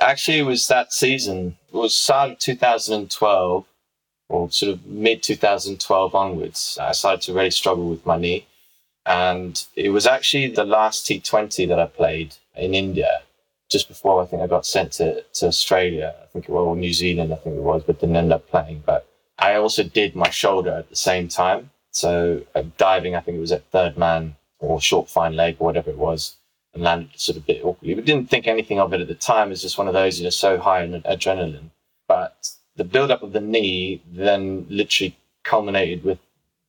Actually, 0.00 0.38
it 0.38 0.46
was 0.46 0.68
that 0.68 0.92
season. 0.92 1.58
It 1.72 1.76
was 1.76 1.96
start 1.96 2.30
of 2.30 2.38
2012 2.38 3.66
or 4.28 4.50
sort 4.52 4.72
of 4.72 4.86
mid 4.86 5.24
2012 5.24 6.14
onwards. 6.14 6.78
I 6.80 6.92
started 6.92 7.22
to 7.22 7.32
really 7.32 7.50
struggle 7.50 7.88
with 7.88 8.06
my 8.06 8.16
knee. 8.16 8.46
And 9.06 9.64
it 9.74 9.90
was 9.90 10.06
actually 10.06 10.48
the 10.48 10.64
last 10.64 11.06
T20 11.06 11.68
that 11.68 11.78
I 11.78 11.86
played 11.86 12.36
in 12.56 12.74
India 12.74 13.22
just 13.70 13.88
before 13.88 14.22
I 14.22 14.26
think 14.26 14.42
I 14.42 14.46
got 14.46 14.66
sent 14.66 14.92
to, 14.92 15.22
to 15.22 15.46
Australia. 15.46 16.14
I 16.22 16.26
think 16.26 16.48
it 16.48 16.52
was, 16.52 16.76
New 16.76 16.92
Zealand, 16.92 17.32
I 17.32 17.36
think 17.36 17.56
it 17.56 17.62
was, 17.62 17.82
but 17.82 17.98
didn't 17.98 18.16
end 18.16 18.32
up 18.32 18.48
playing. 18.48 18.82
But 18.84 19.08
I 19.38 19.54
also 19.54 19.82
did 19.82 20.14
my 20.14 20.30
shoulder 20.30 20.70
at 20.70 20.90
the 20.90 20.96
same 20.96 21.26
time. 21.28 21.70
So 21.90 22.42
uh, 22.54 22.64
diving, 22.76 23.16
I 23.16 23.20
think 23.20 23.38
it 23.38 23.40
was 23.40 23.52
at 23.52 23.64
third 23.70 23.96
man 23.96 24.36
or 24.58 24.80
short 24.80 25.08
fine 25.08 25.34
leg 25.34 25.56
or 25.58 25.64
whatever 25.64 25.90
it 25.90 25.98
was, 25.98 26.36
and 26.74 26.82
landed 26.82 27.18
sort 27.18 27.36
of 27.36 27.42
a 27.42 27.46
bit 27.46 27.64
awkwardly. 27.64 27.94
But 27.94 28.04
didn't 28.04 28.30
think 28.30 28.46
anything 28.46 28.78
of 28.78 28.92
it 28.92 29.00
at 29.00 29.08
the 29.08 29.14
time. 29.14 29.50
It's 29.50 29.62
just 29.62 29.78
one 29.78 29.88
of 29.88 29.94
those, 29.94 30.18
you 30.18 30.24
know, 30.24 30.30
so 30.30 30.58
high 30.58 30.84
in 30.84 31.02
adrenaline. 31.02 31.70
But 32.06 32.50
the 32.76 32.84
build 32.84 33.10
up 33.10 33.22
of 33.22 33.32
the 33.32 33.40
knee 33.40 34.02
then 34.06 34.66
literally 34.68 35.16
culminated 35.44 36.04
with 36.04 36.18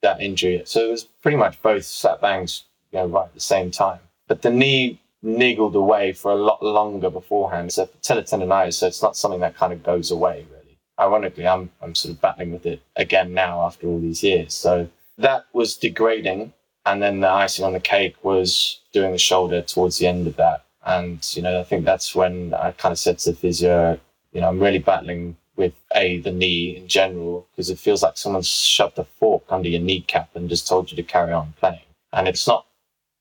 that 0.04 0.22
injury. 0.22 0.62
So 0.66 0.86
it 0.86 0.92
was 0.92 1.04
pretty 1.04 1.38
much 1.38 1.62
both 1.62 1.84
slap 1.84 2.22
bangs, 2.22 2.66
you 2.92 3.00
know, 3.00 3.08
right 3.08 3.26
at 3.26 3.34
the 3.34 3.40
same 3.40 3.72
time. 3.72 4.00
But 4.28 4.44
the 4.44 4.52
knee 4.52 5.02
niggled 5.24 5.76
away 5.76 6.14
for 6.14 6.32
a 6.32 6.36
lot 6.36 6.62
longer 6.62 7.10
beforehand. 7.10 7.68
It's 7.68 7.76
So 7.76 7.88
patella 7.88 8.24
tendonitis, 8.24 8.76
so 8.76 8.88
it's 8.88 9.02
not 9.02 9.18
something 9.18 9.40
that 9.40 9.56
kind 9.56 9.74
of 9.74 9.82
goes 9.82 10.12
away 10.12 10.46
really. 10.52 10.78
Ironically, 11.00 11.48
I'm 11.48 11.72
I'm 11.82 11.96
sort 11.96 12.14
of 12.14 12.22
battling 12.22 12.52
with 12.52 12.66
it 12.66 12.82
again 12.96 13.34
now 13.34 13.66
after 13.66 13.88
all 13.88 14.00
these 14.00 14.22
years. 14.22 14.54
So 14.54 14.88
that 15.18 15.46
was 15.54 15.76
degrading. 15.76 16.54
And 16.86 17.02
then 17.02 17.22
the 17.22 17.30
icing 17.30 17.64
on 17.64 17.72
the 17.74 17.80
cake 17.80 18.16
was 18.24 18.82
doing 18.92 19.14
the 19.14 19.18
shoulder 19.18 19.62
towards 19.62 19.98
the 19.98 20.08
end 20.08 20.28
of 20.28 20.36
that. 20.36 20.66
And, 20.86 21.26
you 21.34 21.42
know, 21.42 21.62
I 21.62 21.64
think 21.64 21.86
that's 21.86 22.14
when 22.14 22.54
I 22.54 22.72
kind 22.72 22.92
of 22.92 23.00
said 23.00 23.20
to 23.20 23.32
the 23.32 23.38
physio, 23.38 23.98
you 24.34 24.42
know, 24.42 24.50
I'm 24.50 24.60
really 24.60 24.80
battling 24.80 25.38
with 25.56 25.74
a 25.96 26.20
the 26.20 26.32
knee 26.32 26.76
in 26.78 26.88
general 26.88 27.48
because 27.52 27.70
it 27.70 27.80
feels 27.80 28.02
like 28.04 28.18
someone's 28.18 28.48
shoved 28.48 28.98
a 28.98 29.04
fork 29.04 29.44
under 29.50 29.70
your 29.70 29.82
kneecap 29.82 30.30
and 30.36 30.50
just 30.50 30.68
told 30.68 30.92
you 30.92 30.96
to 30.96 31.04
carry 31.04 31.32
on 31.32 31.54
playing. 31.60 31.80
And 32.12 32.28
it's 32.28 32.48
not 32.48 32.66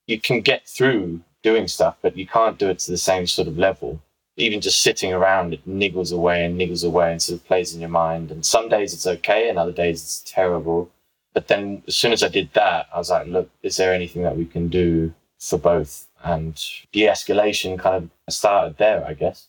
you 0.07 0.21
can 0.21 0.41
get 0.41 0.67
through 0.67 1.21
doing 1.43 1.69
stuff, 1.69 1.97
but 2.03 2.17
you 2.17 2.27
can't 2.27 2.59
do 2.59 2.69
it 2.69 2.79
to 2.81 2.91
the 2.91 2.99
same 2.99 3.27
sort 3.27 3.49
of 3.49 3.59
level. 3.59 4.01
Even 4.37 4.61
just 4.61 4.83
sitting 4.83 5.13
around, 5.13 5.53
it 5.53 5.69
niggles 5.69 6.13
away 6.13 6.45
and 6.45 6.59
niggles 6.59 6.85
away 6.85 7.13
and 7.13 7.21
sort 7.21 7.41
of 7.41 7.47
plays 7.47 7.75
in 7.75 7.81
your 7.81 7.91
mind. 7.91 8.31
And 8.31 8.45
some 8.45 8.69
days 8.69 8.95
it's 8.95 9.07
okay, 9.07 9.49
and 9.49 9.59
other 9.59 9.73
days 9.73 10.03
it's 10.03 10.23
terrible. 10.27 10.91
But 11.35 11.49
then 11.49 11.83
as 11.87 11.97
soon 11.97 12.13
as 12.13 12.23
I 12.23 12.29
did 12.29 12.53
that, 12.55 12.87
I 12.95 12.99
was 12.99 13.11
like, 13.11 13.27
look, 13.27 13.51
is 13.63 13.77
there 13.77 13.93
anything 13.93 14.23
that 14.23 14.37
we 14.37 14.45
can 14.45 14.69
do 14.69 15.15
for 15.39 15.59
both? 15.59 16.07
And 16.25 16.55
de 16.93 17.03
escalation 17.03 17.79
kind 17.79 18.11
of 18.29 18.35
started 18.35 18.79
there, 18.79 19.05
I 19.07 19.15
guess. 19.15 19.49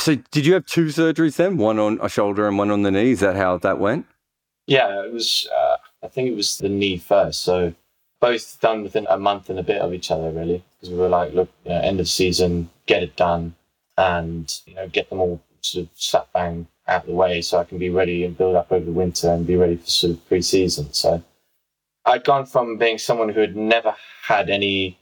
So, 0.00 0.14
did 0.30 0.46
you 0.46 0.54
have 0.54 0.64
two 0.64 0.86
surgeries 0.86 1.36
then? 1.36 1.58
One 1.58 1.78
on 1.78 1.98
a 2.00 2.08
shoulder 2.08 2.48
and 2.48 2.56
one 2.56 2.70
on 2.70 2.82
the 2.82 2.90
knee? 2.90 3.10
Is 3.10 3.20
that 3.20 3.36
how 3.36 3.58
that 3.58 3.78
went? 3.78 4.06
Yeah, 4.66 5.04
it 5.04 5.12
was. 5.12 5.46
Uh, 5.54 5.76
I 6.02 6.08
think 6.08 6.28
it 6.30 6.34
was 6.34 6.56
the 6.56 6.70
knee 6.70 6.96
first. 6.96 7.40
So, 7.40 7.74
both 8.18 8.58
done 8.60 8.82
within 8.82 9.06
a 9.10 9.18
month 9.18 9.50
and 9.50 9.58
a 9.58 9.62
bit 9.62 9.82
of 9.82 9.92
each 9.92 10.10
other, 10.10 10.30
really, 10.30 10.64
because 10.72 10.90
we 10.90 10.98
were 10.98 11.08
like, 11.08 11.34
look, 11.34 11.50
you 11.64 11.70
know, 11.70 11.80
end 11.80 12.00
of 12.00 12.08
season, 12.08 12.70
get 12.86 13.02
it 13.02 13.14
done, 13.16 13.54
and 13.98 14.60
you 14.66 14.74
know, 14.74 14.88
get 14.88 15.10
them 15.10 15.20
all 15.20 15.42
sort 15.60 15.84
of 15.84 15.90
slap 15.94 16.32
bang 16.32 16.66
out 16.88 17.02
of 17.02 17.08
the 17.08 17.14
way, 17.14 17.42
so 17.42 17.58
I 17.58 17.64
can 17.64 17.78
be 17.78 17.90
ready 17.90 18.24
and 18.24 18.36
build 18.36 18.56
up 18.56 18.72
over 18.72 18.84
the 18.84 18.92
winter 18.92 19.30
and 19.30 19.46
be 19.46 19.56
ready 19.56 19.76
for 19.76 19.86
sort 19.86 20.14
of 20.14 20.28
pre-season. 20.28 20.92
So, 20.94 21.22
I'd 22.06 22.24
gone 22.24 22.46
from 22.46 22.78
being 22.78 22.96
someone 22.96 23.28
who 23.28 23.40
had 23.40 23.54
never 23.54 23.94
had 24.22 24.48
any 24.48 24.98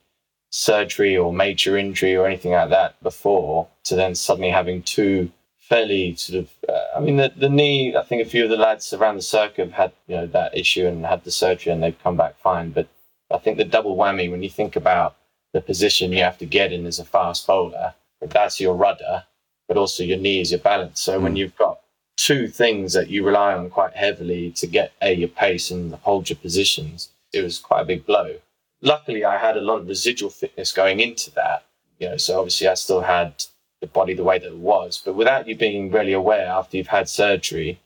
surgery 0.50 1.17
or 1.17 1.33
major 1.33 1.76
injury 1.76 2.17
or 2.17 2.26
anything 2.26 2.52
like 2.52 2.71
that 2.71 3.00
before 3.02 3.69
to 3.85 3.95
then 3.95 4.14
suddenly 4.14 4.50
having 4.50 4.83
two 4.83 5.31
fairly 5.59 6.14
sort 6.17 6.38
of 6.38 6.50
uh, 6.69 6.97
I 6.97 7.00
mean 7.00 7.17
the, 7.17 7.31
the 7.37 7.50
knee 7.50 7.95
I 7.95 8.02
think 8.02 8.23
a 8.23 8.31
few 8.31 8.45
of 8.45 8.50
the 8.50 8.57
lads 8.57 8.93
around 8.93 9.17
the 9.17 9.23
circuit 9.23 9.67
have 9.67 9.73
had 9.73 9.93
you 10.07 10.17
know 10.17 10.26
that 10.28 10.57
issue 10.57 10.87
and 10.87 11.05
had 11.05 11.25
the 11.25 11.31
surgery 11.31 11.73
and 11.73 11.83
they've 11.83 12.02
come 12.02 12.17
back 12.17 12.38
fine. 12.38 12.71
But 12.71 12.88
I 13.31 13.37
think 13.38 13.59
the 13.59 13.64
double 13.64 13.97
whammy 13.97 14.31
when 14.31 14.43
you 14.43 14.49
think 14.49 14.76
about 14.76 15.17
the 15.52 15.61
position 15.61 16.12
you 16.12 16.23
have 16.23 16.38
to 16.38 16.47
get 16.47 16.73
in 16.73 16.87
as 16.87 16.99
a 16.99 17.05
fast 17.05 17.47
bowler 17.47 17.95
that's 18.21 18.61
your 18.61 18.75
rudder 18.75 19.25
but 19.69 19.76
also 19.76 20.02
your 20.02 20.19
knee 20.19 20.40
is 20.40 20.50
your 20.50 20.61
balance. 20.61 21.00
So 21.00 21.19
mm. 21.19 21.23
when 21.23 21.37
you've 21.37 21.57
got 21.57 21.81
two 22.17 22.49
things 22.49 22.95
that 22.95 23.11
you 23.11 23.25
rely 23.25 23.55
on 23.55 23.69
quite 23.71 23.95
heavily 23.95 24.50
to 24.52 24.67
get 24.67 24.93
a 25.02 25.14
your 25.14 25.28
pace 25.28 25.71
and 25.71 25.95
hold 25.97 26.31
your 26.31 26.38
positions 26.38 27.11
it 27.33 27.43
was 27.43 27.59
quite 27.59 27.83
a 27.83 27.85
big 27.85 28.07
blow 28.07 28.35
luckily 28.80 29.25
I 29.25 29.38
had 29.38 29.56
a 29.56 29.61
lot 29.61 29.80
of 29.80 29.88
residual 29.88 30.30
fitness 30.30 30.73
going 30.73 31.00
into 31.00 31.30
that. 31.32 31.64
You 31.99 32.11
know, 32.11 32.16
so 32.16 32.38
obviously 32.38 32.68
I 32.68 32.75
still 32.75 33.00
had 33.00 33.44
the 33.80 33.87
body 33.87 34.14
the 34.14 34.25
way 34.25 34.38
that 34.38 34.49
it 34.49 34.56
was, 34.56 35.00
but 35.04 35.14
without 35.14 35.49
you 35.49 35.56
being 35.56 35.90
really 35.90 36.12
aware 36.12 36.47
after 36.47 36.76
you've 36.76 36.88
had 36.88 37.08
surgery, 37.08 37.80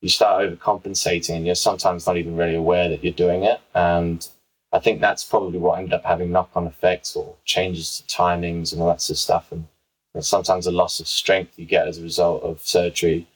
you 0.00 0.08
start 0.08 0.42
overcompensating 0.42 1.36
and 1.36 1.46
you're 1.46 1.54
sometimes 1.54 2.06
not 2.06 2.16
even 2.16 2.36
really 2.36 2.56
aware 2.56 2.88
that 2.88 3.04
you're 3.04 3.12
doing 3.12 3.44
it. 3.44 3.60
And 3.74 4.26
I 4.72 4.80
think 4.80 5.00
that's 5.00 5.24
probably 5.24 5.58
what 5.58 5.78
ended 5.78 5.92
up 5.92 6.04
having 6.04 6.32
knock 6.32 6.50
on 6.54 6.66
effects 6.66 7.14
or 7.14 7.36
changes 7.44 8.00
to 8.00 8.16
timings 8.16 8.72
and 8.72 8.82
all 8.82 8.88
that 8.88 9.00
sort 9.00 9.16
of 9.16 9.20
stuff. 9.20 9.52
And, 9.52 9.66
and 10.14 10.24
sometimes 10.24 10.66
a 10.66 10.72
loss 10.72 10.98
of 10.98 11.06
strength 11.06 11.58
you 11.58 11.66
get 11.66 11.86
as 11.86 11.98
a 11.98 12.02
result 12.02 12.42
of 12.42 12.60
surgery. 12.62 13.28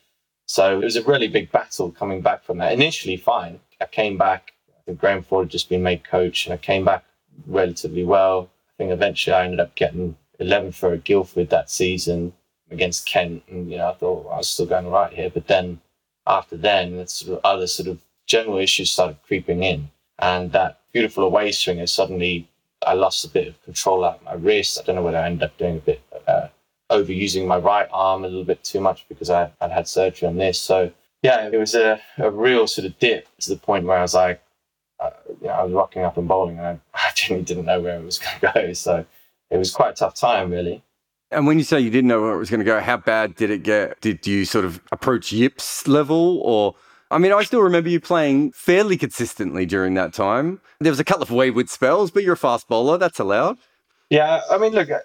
So 0.46 0.80
it 0.80 0.84
was 0.84 0.96
a 0.96 1.04
really 1.04 1.28
big 1.28 1.52
battle 1.52 1.92
coming 1.92 2.20
back 2.20 2.42
from 2.42 2.58
that. 2.58 2.72
Initially, 2.72 3.16
fine. 3.16 3.60
I 3.80 3.86
came 3.86 4.16
back 4.16 4.52
Graham 4.94 5.22
Ford 5.22 5.46
had 5.46 5.50
just 5.50 5.68
been 5.68 5.82
made 5.82 6.04
coach, 6.04 6.46
and 6.46 6.54
I 6.54 6.56
came 6.56 6.84
back 6.84 7.04
relatively 7.46 8.04
well. 8.04 8.50
I 8.68 8.72
think 8.78 8.92
eventually 8.92 9.34
I 9.34 9.44
ended 9.44 9.60
up 9.60 9.74
getting 9.74 10.16
11 10.38 10.72
for 10.72 10.92
a 10.92 10.98
Guildford 10.98 11.50
that 11.50 11.70
season 11.70 12.32
against 12.70 13.06
Kent, 13.06 13.42
and 13.48 13.70
you 13.70 13.78
know 13.78 13.90
I 13.90 13.94
thought 13.94 14.24
well, 14.24 14.34
I 14.34 14.38
was 14.38 14.48
still 14.48 14.66
going 14.66 14.88
right 14.88 15.12
here. 15.12 15.30
But 15.30 15.46
then 15.46 15.80
after 16.26 16.56
then, 16.56 17.06
sort 17.06 17.38
of 17.38 17.44
other 17.44 17.66
sort 17.66 17.88
of 17.88 18.00
general 18.26 18.58
issues 18.58 18.90
started 18.90 19.18
creeping 19.26 19.62
in, 19.62 19.90
and 20.18 20.52
that 20.52 20.80
beautiful 20.92 21.24
away 21.24 21.52
swing, 21.52 21.76
swinger 21.76 21.86
suddenly 21.86 22.48
I 22.86 22.94
lost 22.94 23.24
a 23.24 23.28
bit 23.28 23.48
of 23.48 23.62
control 23.64 24.04
out 24.04 24.16
of 24.16 24.24
my 24.24 24.34
wrist. 24.34 24.78
I 24.78 24.84
don't 24.84 24.96
know 24.96 25.02
whether 25.02 25.18
I 25.18 25.26
ended 25.26 25.44
up 25.44 25.58
doing 25.58 25.76
a 25.76 25.80
bit 25.80 26.02
uh, 26.26 26.48
overusing 26.90 27.46
my 27.46 27.58
right 27.58 27.88
arm 27.92 28.24
a 28.24 28.28
little 28.28 28.44
bit 28.44 28.62
too 28.62 28.80
much 28.80 29.06
because 29.08 29.30
I, 29.30 29.50
I'd 29.60 29.72
had 29.72 29.88
surgery 29.88 30.28
on 30.28 30.36
this. 30.36 30.58
So 30.58 30.92
yeah, 31.22 31.48
it 31.48 31.56
was 31.56 31.74
a, 31.74 32.00
a 32.18 32.30
real 32.30 32.66
sort 32.66 32.86
of 32.86 32.98
dip 32.98 33.28
to 33.40 33.50
the 33.50 33.56
point 33.56 33.84
where 33.84 33.98
I 33.98 34.02
was 34.02 34.14
like, 34.14 34.40
I 35.48 35.62
was 35.62 35.72
rocking 35.72 36.02
up 36.02 36.16
and 36.16 36.28
bowling 36.28 36.58
and 36.58 36.80
I, 36.94 37.10
genuinely 37.14 37.44
didn't 37.44 37.66
know 37.66 37.80
where 37.80 37.98
it 37.98 38.04
was 38.04 38.18
going 38.18 38.40
to 38.40 38.52
go. 38.54 38.72
So 38.72 39.04
it 39.50 39.56
was 39.56 39.72
quite 39.72 39.90
a 39.90 39.94
tough 39.94 40.14
time, 40.14 40.50
really. 40.50 40.82
And 41.30 41.46
when 41.46 41.58
you 41.58 41.64
say 41.64 41.80
you 41.80 41.90
didn't 41.90 42.08
know 42.08 42.22
where 42.22 42.34
it 42.34 42.38
was 42.38 42.50
going 42.50 42.60
to 42.60 42.64
go, 42.64 42.80
how 42.80 42.96
bad 42.96 43.34
did 43.34 43.50
it 43.50 43.62
get? 43.62 44.00
Did 44.00 44.26
you 44.26 44.44
sort 44.44 44.64
of 44.64 44.80
approach 44.92 45.32
yips 45.32 45.88
level 45.88 46.40
or? 46.40 46.74
I 47.10 47.18
mean, 47.18 47.32
I 47.32 47.44
still 47.44 47.62
remember 47.62 47.88
you 47.88 48.00
playing 48.00 48.50
fairly 48.50 48.96
consistently 48.96 49.64
during 49.64 49.94
that 49.94 50.12
time. 50.12 50.60
There 50.80 50.90
was 50.90 50.98
a 50.98 51.04
couple 51.04 51.22
of 51.22 51.30
wayward 51.30 51.70
spells, 51.70 52.10
but 52.10 52.24
you're 52.24 52.34
a 52.34 52.36
fast 52.36 52.66
bowler. 52.66 52.98
That's 52.98 53.20
allowed. 53.20 53.58
Yeah, 54.10 54.40
I 54.50 54.58
mean, 54.58 54.72
look, 54.72 54.90
I 54.90 55.00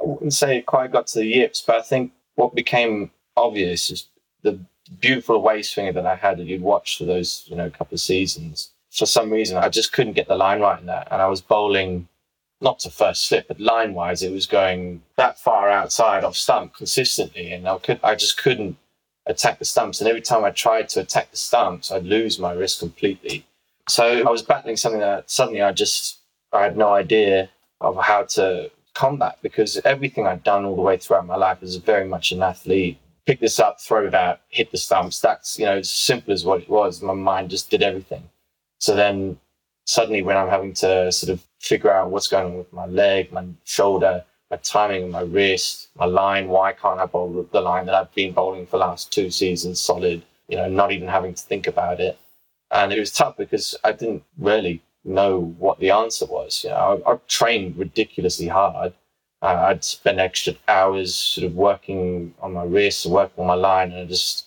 wouldn't 0.00 0.34
say 0.34 0.58
it 0.58 0.66
quite 0.66 0.92
got 0.92 1.08
to 1.08 1.18
the 1.18 1.26
yips, 1.26 1.60
but 1.60 1.76
I 1.76 1.82
think 1.82 2.12
what 2.36 2.54
became 2.54 3.10
obvious 3.36 3.90
is 3.90 4.06
the 4.42 4.58
beautiful 5.00 5.36
away 5.36 5.62
swinger 5.62 5.92
that 5.92 6.06
I 6.06 6.14
had 6.14 6.38
that 6.38 6.46
you'd 6.46 6.62
watched 6.62 6.98
for 6.98 7.04
those, 7.04 7.44
you 7.46 7.56
know, 7.56 7.70
couple 7.70 7.94
of 7.94 8.00
seasons 8.00 8.71
for 8.92 9.06
some 9.06 9.30
reason, 9.30 9.56
I 9.56 9.68
just 9.68 9.92
couldn't 9.92 10.12
get 10.12 10.28
the 10.28 10.36
line 10.36 10.60
right 10.60 10.78
in 10.78 10.86
that. 10.86 11.08
And 11.10 11.22
I 11.22 11.26
was 11.26 11.40
bowling 11.40 12.08
not 12.60 12.78
to 12.80 12.90
first 12.90 13.26
slip, 13.26 13.48
but 13.48 13.58
line 13.58 13.94
wise, 13.94 14.22
it 14.22 14.30
was 14.30 14.46
going 14.46 15.02
that 15.16 15.38
far 15.38 15.70
outside 15.70 16.24
off 16.24 16.36
stump 16.36 16.74
consistently. 16.74 17.52
And 17.52 17.66
I, 17.66 17.78
could, 17.78 18.00
I 18.04 18.14
just 18.14 18.36
couldn't 18.36 18.76
attack 19.26 19.58
the 19.58 19.64
stumps. 19.64 20.00
And 20.00 20.08
every 20.08 20.20
time 20.20 20.44
I 20.44 20.50
tried 20.50 20.88
to 20.90 21.00
attack 21.00 21.30
the 21.30 21.36
stumps, 21.36 21.90
I'd 21.90 22.04
lose 22.04 22.38
my 22.38 22.52
wrist 22.52 22.80
completely. 22.80 23.46
So 23.88 24.04
I 24.04 24.30
was 24.30 24.42
battling 24.42 24.76
something 24.76 25.00
that 25.00 25.30
suddenly 25.30 25.62
I 25.62 25.72
just, 25.72 26.18
I 26.52 26.62
had 26.62 26.76
no 26.76 26.92
idea 26.92 27.48
of 27.80 27.96
how 27.96 28.24
to 28.24 28.70
combat 28.94 29.38
because 29.42 29.80
everything 29.84 30.26
I'd 30.26 30.44
done 30.44 30.64
all 30.64 30.76
the 30.76 30.82
way 30.82 30.98
throughout 30.98 31.26
my 31.26 31.36
life 31.36 31.62
was 31.62 31.76
very 31.76 32.06
much 32.06 32.30
an 32.30 32.42
athlete. 32.42 32.98
Pick 33.26 33.40
this 33.40 33.58
up, 33.58 33.80
throw 33.80 34.06
it 34.06 34.14
out, 34.14 34.40
hit 34.50 34.70
the 34.70 34.76
stumps. 34.76 35.20
That's, 35.20 35.58
you 35.58 35.64
know, 35.64 35.78
as 35.78 35.90
simple 35.90 36.32
as 36.32 36.44
what 36.44 36.60
it 36.60 36.68
was. 36.68 37.02
My 37.02 37.14
mind 37.14 37.50
just 37.50 37.70
did 37.70 37.82
everything. 37.82 38.28
So 38.82 38.96
then 38.96 39.38
suddenly 39.86 40.22
when 40.22 40.36
I'm 40.36 40.48
having 40.48 40.74
to 40.74 41.12
sort 41.12 41.30
of 41.32 41.40
figure 41.60 41.92
out 41.92 42.10
what's 42.10 42.26
going 42.26 42.46
on 42.46 42.58
with 42.58 42.72
my 42.72 42.86
leg, 42.86 43.30
my 43.30 43.46
shoulder, 43.62 44.24
my 44.50 44.56
timing, 44.56 45.08
my 45.08 45.20
wrist, 45.20 45.90
my 45.94 46.04
line, 46.04 46.48
why 46.48 46.72
can't 46.72 46.98
I 46.98 47.06
bowl 47.06 47.46
the 47.52 47.60
line 47.60 47.86
that 47.86 47.94
I've 47.94 48.12
been 48.12 48.32
bowling 48.32 48.66
for 48.66 48.78
the 48.78 48.84
last 48.84 49.12
two 49.12 49.30
seasons 49.30 49.78
solid, 49.78 50.24
you 50.48 50.56
know, 50.56 50.68
not 50.68 50.90
even 50.90 51.06
having 51.06 51.32
to 51.32 51.42
think 51.44 51.68
about 51.68 52.00
it. 52.00 52.18
And 52.72 52.92
it 52.92 52.98
was 52.98 53.12
tough 53.12 53.36
because 53.36 53.76
I 53.84 53.92
didn't 53.92 54.24
really 54.36 54.82
know 55.04 55.54
what 55.58 55.78
the 55.78 55.92
answer 55.92 56.26
was. 56.26 56.64
You 56.64 56.70
know, 56.70 57.02
I, 57.06 57.12
I 57.12 57.16
trained 57.28 57.78
ridiculously 57.78 58.48
hard. 58.48 58.94
I'd 59.42 59.84
spend 59.84 60.18
extra 60.18 60.54
hours 60.66 61.14
sort 61.14 61.46
of 61.46 61.54
working 61.54 62.34
on 62.40 62.52
my 62.52 62.64
wrist, 62.64 63.06
working 63.06 63.42
on 63.42 63.46
my 63.46 63.54
line, 63.54 63.92
and 63.92 64.00
I 64.00 64.04
just 64.06 64.46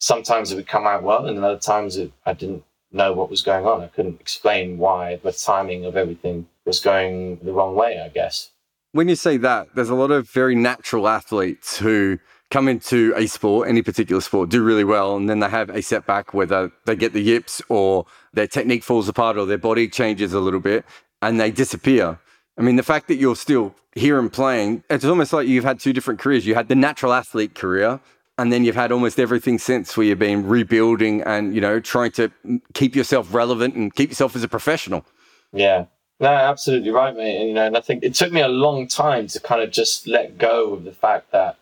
sometimes 0.00 0.50
it 0.50 0.56
would 0.56 0.66
come 0.66 0.88
out 0.88 1.04
well, 1.04 1.26
and 1.26 1.36
then 1.36 1.44
other 1.44 1.58
times 1.58 1.96
it, 1.96 2.10
I 2.24 2.32
didn't 2.32 2.64
know 2.92 3.12
what 3.12 3.30
was 3.30 3.42
going 3.42 3.66
on. 3.66 3.82
I 3.82 3.88
couldn't 3.88 4.20
explain 4.20 4.78
why 4.78 5.16
the 5.22 5.32
timing 5.32 5.84
of 5.84 5.96
everything 5.96 6.46
was 6.64 6.80
going 6.80 7.38
the 7.42 7.52
wrong 7.52 7.74
way, 7.74 8.00
I 8.00 8.08
guess. 8.08 8.50
When 8.92 9.08
you 9.08 9.16
say 9.16 9.36
that, 9.38 9.68
there's 9.74 9.90
a 9.90 9.94
lot 9.94 10.10
of 10.10 10.30
very 10.30 10.54
natural 10.54 11.08
athletes 11.08 11.78
who 11.78 12.18
come 12.50 12.68
into 12.68 13.12
a 13.16 13.26
sport, 13.26 13.68
any 13.68 13.82
particular 13.82 14.20
sport, 14.20 14.48
do 14.48 14.62
really 14.62 14.84
well, 14.84 15.16
and 15.16 15.28
then 15.28 15.40
they 15.40 15.48
have 15.48 15.68
a 15.68 15.82
setback, 15.82 16.32
whether 16.32 16.70
they 16.86 16.96
get 16.96 17.12
the 17.12 17.20
yips 17.20 17.60
or 17.68 18.06
their 18.32 18.46
technique 18.46 18.84
falls 18.84 19.08
apart 19.08 19.36
or 19.36 19.46
their 19.46 19.58
body 19.58 19.88
changes 19.88 20.32
a 20.32 20.40
little 20.40 20.60
bit 20.60 20.84
and 21.22 21.40
they 21.40 21.50
disappear. 21.50 22.18
I 22.58 22.62
mean, 22.62 22.76
the 22.76 22.82
fact 22.82 23.08
that 23.08 23.16
you're 23.16 23.36
still 23.36 23.74
here 23.94 24.18
and 24.18 24.32
playing, 24.32 24.84
it's 24.88 25.04
almost 25.04 25.32
like 25.32 25.48
you've 25.48 25.64
had 25.64 25.80
two 25.80 25.92
different 25.92 26.20
careers. 26.20 26.46
You 26.46 26.54
had 26.54 26.68
the 26.68 26.74
natural 26.74 27.12
athlete 27.12 27.54
career, 27.54 28.00
and 28.38 28.52
then 28.52 28.64
you've 28.64 28.76
had 28.76 28.92
almost 28.92 29.18
everything 29.18 29.58
since 29.58 29.96
where 29.96 30.06
you've 30.06 30.18
been 30.18 30.46
rebuilding 30.46 31.22
and 31.22 31.54
you 31.54 31.60
know 31.60 31.80
trying 31.80 32.10
to 32.12 32.30
keep 32.74 32.94
yourself 32.94 33.32
relevant 33.32 33.74
and 33.74 33.94
keep 33.94 34.10
yourself 34.10 34.36
as 34.36 34.42
a 34.42 34.48
professional. 34.48 35.04
Yeah. 35.52 35.86
No 36.18 36.28
absolutely 36.28 36.90
right 36.90 37.14
mate. 37.14 37.38
And, 37.38 37.48
you 37.48 37.54
know 37.54 37.66
and 37.66 37.76
i 37.76 37.80
think 37.80 38.02
it 38.02 38.14
took 38.14 38.32
me 38.32 38.40
a 38.40 38.48
long 38.48 38.88
time 38.88 39.26
to 39.28 39.40
kind 39.40 39.62
of 39.62 39.70
just 39.70 40.06
let 40.06 40.38
go 40.38 40.72
of 40.74 40.84
the 40.84 40.92
fact 40.92 41.30
that 41.32 41.58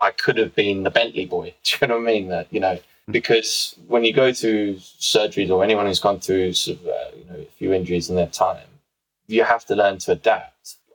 i 0.00 0.10
could 0.10 0.36
have 0.38 0.54
been 0.54 0.82
the 0.82 0.90
bentley 0.90 1.26
boy. 1.26 1.54
Do 1.64 1.76
you 1.80 1.88
know 1.88 1.98
what 1.98 2.08
i 2.08 2.12
mean? 2.12 2.28
That 2.28 2.46
you 2.50 2.60
know 2.60 2.78
because 3.10 3.74
when 3.88 4.04
you 4.04 4.12
go 4.12 4.32
through 4.32 4.76
surgeries 4.76 5.50
or 5.50 5.64
anyone 5.64 5.86
who's 5.86 5.98
gone 5.98 6.20
through 6.20 6.52
sort 6.52 6.78
of, 6.78 6.86
uh, 6.86 7.16
you 7.16 7.24
know 7.24 7.40
a 7.40 7.50
few 7.58 7.72
injuries 7.72 8.08
in 8.08 8.16
their 8.16 8.26
time 8.26 8.66
you 9.26 9.44
have 9.44 9.64
to 9.64 9.74
learn 9.74 9.98
to 9.98 10.12
adapt 10.12 10.49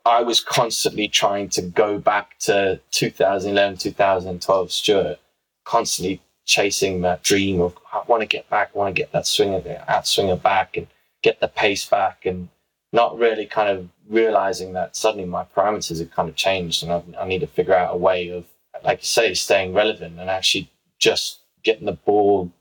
I 0.05 0.21
was 0.21 0.39
constantly 0.39 1.07
trying 1.07 1.49
to 1.49 1.63
go 1.63 1.97
back 1.97 2.37
to 2.41 2.79
2011, 2.91 3.77
2012 3.77 4.71
Stuart, 4.71 5.19
constantly 5.63 6.21
chasing 6.45 7.01
that 7.01 7.23
dream 7.23 7.59
of 7.59 7.75
I 7.91 8.03
want 8.05 8.21
to 8.21 8.27
get 8.27 8.47
back, 8.49 8.69
I 8.73 8.77
want 8.77 8.95
to 8.95 9.01
get 9.01 9.11
that 9.13 9.25
swinger, 9.25 9.83
out 9.87 10.07
swinger 10.07 10.35
back 10.35 10.77
and 10.77 10.85
get 11.23 11.39
the 11.39 11.47
pace 11.47 11.85
back 11.85 12.23
and 12.25 12.49
not 12.93 13.17
really 13.17 13.47
kind 13.47 13.67
of 13.67 13.89
realizing 14.07 14.73
that 14.73 14.95
suddenly 14.95 15.25
my 15.25 15.43
parameters 15.43 15.97
have 15.97 16.11
kind 16.11 16.29
of 16.29 16.35
changed 16.35 16.83
and 16.83 16.91
I, 16.91 17.23
I 17.23 17.27
need 17.27 17.39
to 17.39 17.47
figure 17.47 17.73
out 17.73 17.95
a 17.95 17.97
way 17.97 18.29
of, 18.29 18.45
like 18.83 18.99
you 18.99 19.07
say, 19.07 19.33
staying 19.33 19.73
relevant 19.73 20.19
and 20.19 20.29
actually 20.29 20.69
just 20.99 21.39
getting 21.63 21.87
the 21.87 21.93
ball 21.93 22.51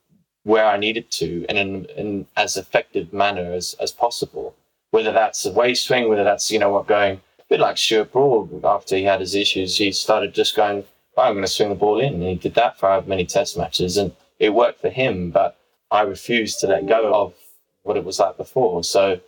where 0.45 0.65
I 0.65 0.79
needed 0.79 1.11
to 1.13 1.45
in 1.51 1.59
an 1.59 1.85
in 1.97 2.27
as 2.39 2.57
effective 2.57 3.13
manner 3.13 3.53
as, 3.53 3.77
as 3.79 3.93
possible. 3.93 4.57
Whether 4.93 5.13
that's 5.13 5.45
a 5.45 5.53
way 5.53 5.75
swing, 5.75 6.09
whether 6.09 6.25
that's, 6.25 6.51
you 6.51 6.59
know 6.59 6.71
what, 6.71 6.87
going 6.87 7.21
bit 7.49 7.61
like 7.61 7.79
Stuart 7.79 8.13
Broad 8.13 8.65
after 8.65 8.97
he 8.97 9.05
had 9.05 9.21
his 9.21 9.35
issues, 9.35 9.77
he 9.77 9.93
started 9.93 10.35
just 10.35 10.57
going, 10.57 10.85
I'm 11.17 11.35
going 11.35 11.45
to 11.45 11.49
swing 11.49 11.69
the 11.69 11.75
ball 11.75 12.01
in. 12.01 12.15
And 12.15 12.23
he 12.23 12.35
did 12.35 12.55
that 12.55 12.79
for 12.79 13.03
many 13.07 13.25
test 13.25 13.57
matches 13.57 13.97
and 13.97 14.13
it 14.39 14.55
worked 14.55 14.81
for 14.81 14.91
him, 14.91 15.31
but 15.31 15.57
I 15.91 16.03
refused 16.03 16.61
to 16.61 16.67
let 16.67 16.87
go 16.87 17.15
of 17.15 17.35
what 17.83 17.97
it 17.97 18.05
was 18.05 18.19
like 18.19 18.37
before. 18.37 18.83
So 18.83 19.21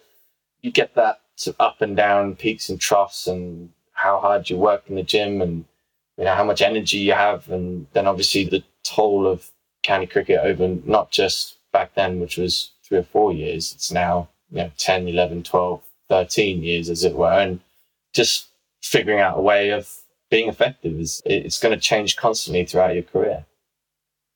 you 0.63 0.73
get 0.73 0.95
that 0.95 1.21
sort 1.37 1.57
of 1.59 1.65
up 1.65 1.81
and 1.81 1.97
down 1.97 2.35
peaks 2.35 2.69
and 2.69 2.81
troughs 2.81 3.27
and 3.27 3.71
how 3.93 4.19
hard 4.19 4.51
you 4.51 4.57
work 4.57 4.85
in 4.89 4.97
the 4.97 5.03
gym 5.03 5.41
and 5.41 5.65
you 6.17 6.25
know 6.25 6.35
how 6.35 6.45
much 6.45 6.63
energy 6.63 6.99
you 6.99 7.13
have 7.13 7.49
and 7.51 7.87
then 7.93 8.07
obviously 8.07 8.45
the 8.45 8.63
toll 8.83 9.27
of 9.27 9.51
county 9.83 10.07
cricket 10.07 10.41
over 10.41 10.77
not 10.85 11.11
just 11.11 11.57
back 11.73 11.95
then 11.95 12.21
which 12.21 12.37
was 12.37 12.71
three 12.83 12.99
or 12.99 13.03
four 13.03 13.33
years 13.33 13.73
it's 13.75 13.93
now 13.93 14.29
you 14.51 14.59
know 14.59 14.71
10 14.79 15.09
11 15.09 15.43
12 15.43 15.83
13 16.09 16.63
years 16.63 16.89
as 16.89 17.05
it 17.05 17.15
were 17.15 17.39
and 17.39 17.61
just 18.17 18.49
figuring 18.83 19.21
out 19.21 19.39
a 19.39 19.43
way 19.43 19.71
of 19.71 19.95
being 20.31 20.49
effective 20.49 20.99
is 20.99 21.23
it's 21.25 21.61
going 21.61 21.75
to 21.75 21.81
change 21.81 22.17
constantly 22.17 22.65
throughout 22.65 22.95
your 22.95 23.05
career. 23.05 23.45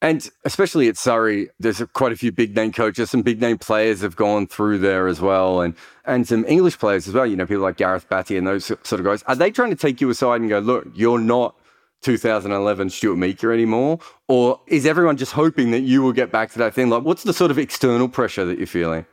And 0.03 0.31
especially 0.45 0.89
at 0.89 0.97
Surrey, 0.97 1.51
there's 1.59 1.83
quite 1.93 2.13
a 2.13 2.17
few 2.17 2.33
big 2.33 2.57
name 2.57 2.73
coaches, 2.73 3.11
some 3.11 3.21
big 3.21 3.41
name 3.41 3.59
players 3.59 4.01
have 4.01 4.17
gone 4.17 4.47
through 4.47 4.79
there 4.79 5.07
as 5.09 5.21
well, 5.21 5.61
and 5.61 5.75
and 6.07 6.27
some 6.27 6.45
English 6.47 6.79
players 6.79 7.07
as 7.07 7.13
well. 7.13 7.27
You 7.27 7.37
know, 7.37 7.45
people 7.45 7.63
like 7.63 7.77
Gareth 7.77 8.09
Batty 8.09 8.39
and 8.39 8.47
those 8.47 8.65
sort 8.65 8.93
of 8.93 9.05
guys. 9.05 9.23
Are 9.25 9.37
they 9.37 9.51
trying 9.51 9.71
to 9.71 9.77
take 9.77 10.01
you 10.01 10.09
aside 10.09 10.41
and 10.41 10.49
go, 10.49 10.59
look, 10.59 10.87
you're 10.95 11.19
not 11.19 11.55
2011 12.01 12.89
Stuart 12.89 13.17
Meaker 13.17 13.53
anymore, 13.53 13.99
or 14.27 14.59
is 14.69 14.87
everyone 14.87 15.19
just 15.19 15.33
hoping 15.33 15.71
that 15.73 15.81
you 15.81 16.01
will 16.01 16.15
get 16.15 16.33
back 16.33 16.51
to 16.53 16.59
that 16.59 16.73
thing? 16.73 16.89
Like, 16.89 17.03
what's 17.03 17.25
the 17.25 17.35
sort 17.35 17.51
of 17.51 17.59
external 17.59 18.09
pressure 18.09 18.47
that 18.47 18.57
you're 18.57 18.67
feeling? 18.67 19.05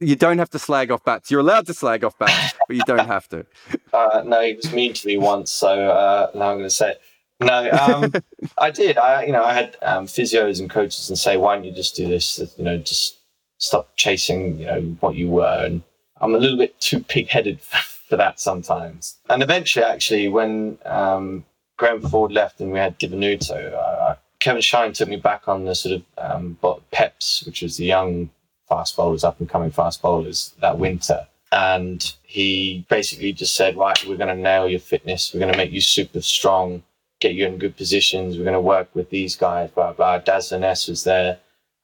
You 0.00 0.14
don't 0.14 0.38
have 0.38 0.50
to 0.50 0.58
slag 0.58 0.90
off 0.90 1.04
bats. 1.04 1.30
You're 1.30 1.40
allowed 1.40 1.66
to 1.66 1.74
slag 1.74 2.04
off 2.04 2.16
bats, 2.18 2.54
but 2.66 2.76
you 2.76 2.82
don't 2.86 3.06
have 3.06 3.28
to. 3.30 3.46
Uh, 3.90 4.22
no, 4.24 4.42
he 4.42 4.52
was 4.52 4.70
mean 4.72 4.92
to 4.92 5.06
me 5.06 5.16
once, 5.16 5.50
so 5.50 5.90
uh, 5.90 6.30
now 6.34 6.50
I'm 6.50 6.58
going 6.58 6.68
to 6.68 6.70
say 6.70 6.90
it. 6.90 7.00
No, 7.40 7.70
um, 7.70 8.12
I 8.58 8.70
did. 8.70 8.98
I, 8.98 9.24
you 9.24 9.32
know, 9.32 9.42
I 9.42 9.54
had 9.54 9.76
um, 9.80 10.06
physios 10.06 10.60
and 10.60 10.68
coaches 10.68 11.08
and 11.08 11.18
say, 11.18 11.38
"Why 11.38 11.54
don't 11.54 11.64
you 11.64 11.72
just 11.72 11.96
do 11.96 12.06
this? 12.06 12.38
You 12.58 12.64
know, 12.64 12.76
just 12.76 13.16
stop 13.56 13.96
chasing, 13.96 14.58
you 14.58 14.66
know, 14.66 14.80
what 15.00 15.14
you 15.14 15.28
were." 15.30 15.64
And 15.64 15.82
I'm 16.20 16.34
a 16.34 16.38
little 16.38 16.58
bit 16.58 16.78
too 16.80 17.00
pig-headed 17.00 17.60
for 18.08 18.16
that 18.16 18.40
sometimes. 18.40 19.18
And 19.30 19.42
eventually, 19.42 19.86
actually, 19.86 20.28
when 20.28 20.76
um, 20.84 21.46
Graham 21.78 22.02
Ford 22.02 22.30
left 22.30 22.60
and 22.60 22.72
we 22.72 22.78
had 22.78 22.98
Di 22.98 23.08
Venuto, 23.08 23.72
uh, 23.72 24.16
Kevin 24.40 24.62
Shine 24.62 24.92
took 24.92 25.08
me 25.08 25.16
back 25.16 25.48
on 25.48 25.64
the 25.64 25.74
sort 25.74 25.94
of 25.94 26.02
um, 26.18 26.58
Peps, 26.90 27.42
which 27.46 27.62
was 27.62 27.78
the 27.78 27.86
young 27.86 28.30
fast 28.68 28.96
bowlers, 28.96 29.24
up 29.24 29.40
and 29.40 29.48
coming 29.48 29.70
fast 29.70 30.02
bowlers 30.02 30.54
that 30.60 30.78
winter. 30.78 31.26
And 31.50 32.12
he 32.22 32.84
basically 32.90 33.32
just 33.32 33.56
said, 33.56 33.76
right, 33.76 33.98
we're 34.06 34.16
going 34.16 34.34
to 34.34 34.42
nail 34.42 34.68
your 34.68 34.80
fitness. 34.80 35.32
We're 35.32 35.40
going 35.40 35.52
to 35.52 35.58
make 35.58 35.72
you 35.72 35.80
super 35.80 36.20
strong 36.20 36.82
get 37.20 37.34
you 37.34 37.46
in 37.46 37.58
good 37.58 37.76
positions. 37.76 38.36
We're 38.36 38.44
going 38.44 38.54
to 38.54 38.60
work 38.60 38.88
with 38.94 39.10
these 39.10 39.36
guys, 39.36 39.70
blah, 39.70 39.92
blah. 39.92 40.18
Daz 40.18 40.52
Ness 40.52 40.88
was 40.88 41.04
there. 41.04 41.38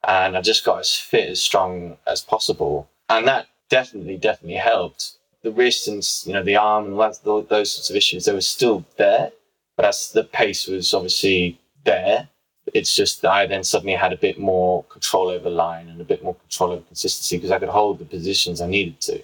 And 0.06 0.36
I 0.36 0.42
just 0.42 0.64
got 0.64 0.80
as 0.80 0.94
fit, 0.94 1.30
as 1.30 1.42
strong 1.42 1.96
as 2.06 2.20
possible. 2.20 2.88
And 3.08 3.26
that 3.26 3.46
definitely, 3.68 4.16
definitely 4.16 4.58
helped. 4.58 5.12
The 5.42 5.50
wrist 5.50 5.88
and, 5.88 6.06
you 6.24 6.32
know, 6.32 6.42
the 6.42 6.56
arm 6.56 6.86
and 6.86 6.98
those 6.98 7.72
sorts 7.72 7.90
of 7.90 7.96
issues, 7.96 8.24
they 8.24 8.32
were 8.32 8.40
still 8.40 8.84
there. 8.96 9.32
But 9.76 9.86
as 9.86 10.12
the 10.12 10.24
pace 10.24 10.66
was 10.66 10.94
obviously 10.94 11.60
there, 11.84 12.28
it's 12.74 12.94
just 12.94 13.22
that 13.22 13.30
I 13.30 13.46
then 13.46 13.62
suddenly 13.62 13.94
had 13.94 14.12
a 14.12 14.16
bit 14.16 14.38
more 14.38 14.82
control 14.84 15.28
over 15.28 15.48
line 15.48 15.88
and 15.88 16.00
a 16.00 16.04
bit 16.04 16.24
more 16.24 16.34
control 16.34 16.72
over 16.72 16.82
consistency 16.82 17.36
because 17.36 17.52
I 17.52 17.60
could 17.60 17.68
hold 17.68 18.00
the 18.00 18.04
positions 18.04 18.60
I 18.60 18.66
needed 18.66 19.00
to. 19.02 19.22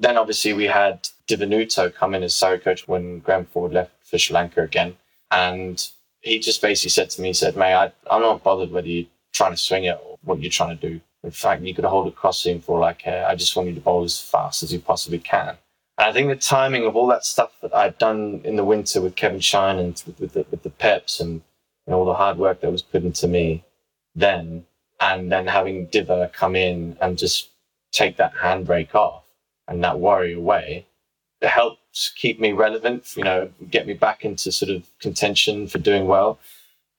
Then 0.00 0.18
obviously 0.18 0.52
we 0.52 0.64
had 0.64 1.08
Di 1.28 1.36
Venuto 1.36 1.94
come 1.94 2.14
in 2.14 2.24
as 2.24 2.34
Surrey 2.34 2.58
coach 2.58 2.88
when 2.88 3.20
Graham 3.20 3.46
Ford 3.46 3.72
left 3.72 3.92
for 4.02 4.18
Sri 4.18 4.34
Lanka 4.34 4.62
again. 4.62 4.96
And 5.30 5.88
he 6.20 6.40
just 6.40 6.60
basically 6.60 6.90
said 6.90 7.10
to 7.10 7.22
me, 7.22 7.28
he 7.28 7.34
said, 7.34 7.56
mate, 7.56 7.74
I, 7.74 7.92
I'm 8.10 8.22
not 8.22 8.42
bothered 8.42 8.72
whether 8.72 8.88
you're 8.88 9.06
trying 9.32 9.52
to 9.52 9.56
swing 9.56 9.84
it 9.84 9.98
or 10.04 10.18
what 10.24 10.40
you're 10.40 10.50
trying 10.50 10.76
to 10.76 10.88
do. 10.88 11.00
In 11.22 11.30
fact, 11.30 11.62
you 11.62 11.74
could 11.74 11.84
hold 11.84 12.08
a 12.08 12.10
crossing 12.10 12.60
for 12.60 12.80
like, 12.80 13.06
I 13.06 13.34
just 13.36 13.54
want 13.54 13.68
you 13.68 13.74
to 13.74 13.80
bowl 13.80 14.02
as 14.02 14.20
fast 14.20 14.62
as 14.64 14.72
you 14.72 14.80
possibly 14.80 15.18
can. 15.18 15.56
And 15.98 16.08
I 16.08 16.12
think 16.12 16.28
the 16.28 16.36
timing 16.36 16.86
of 16.86 16.96
all 16.96 17.06
that 17.08 17.24
stuff 17.24 17.52
that 17.62 17.74
I'd 17.74 17.98
done 17.98 18.40
in 18.42 18.56
the 18.56 18.64
winter 18.64 19.00
with 19.00 19.16
Kevin 19.16 19.40
Shine 19.40 19.78
and 19.78 20.02
with, 20.06 20.18
with, 20.18 20.32
the, 20.32 20.46
with 20.50 20.62
the 20.62 20.70
peps 20.70 21.20
and 21.20 21.42
know, 21.90 21.98
all 21.98 22.04
the 22.04 22.14
hard 22.14 22.38
work 22.38 22.60
that 22.60 22.72
was 22.72 22.82
put 22.82 23.04
into 23.04 23.28
me 23.28 23.64
then, 24.14 24.64
and 25.00 25.30
then 25.30 25.46
having 25.46 25.86
Diva 25.86 26.30
come 26.34 26.56
in 26.56 26.96
and 27.00 27.18
just 27.18 27.48
take 27.92 28.16
that 28.16 28.34
handbrake 28.34 28.94
off 28.94 29.24
and 29.66 29.82
that 29.82 29.98
worry 29.98 30.34
away, 30.34 30.86
it 31.40 31.48
helped 31.48 31.78
keep 32.16 32.38
me 32.38 32.52
relevant, 32.52 33.16
you 33.16 33.24
know, 33.24 33.50
get 33.70 33.86
me 33.86 33.94
back 33.94 34.24
into 34.24 34.52
sort 34.52 34.70
of 34.70 34.84
contention 35.00 35.66
for 35.66 35.78
doing 35.78 36.06
well. 36.06 36.38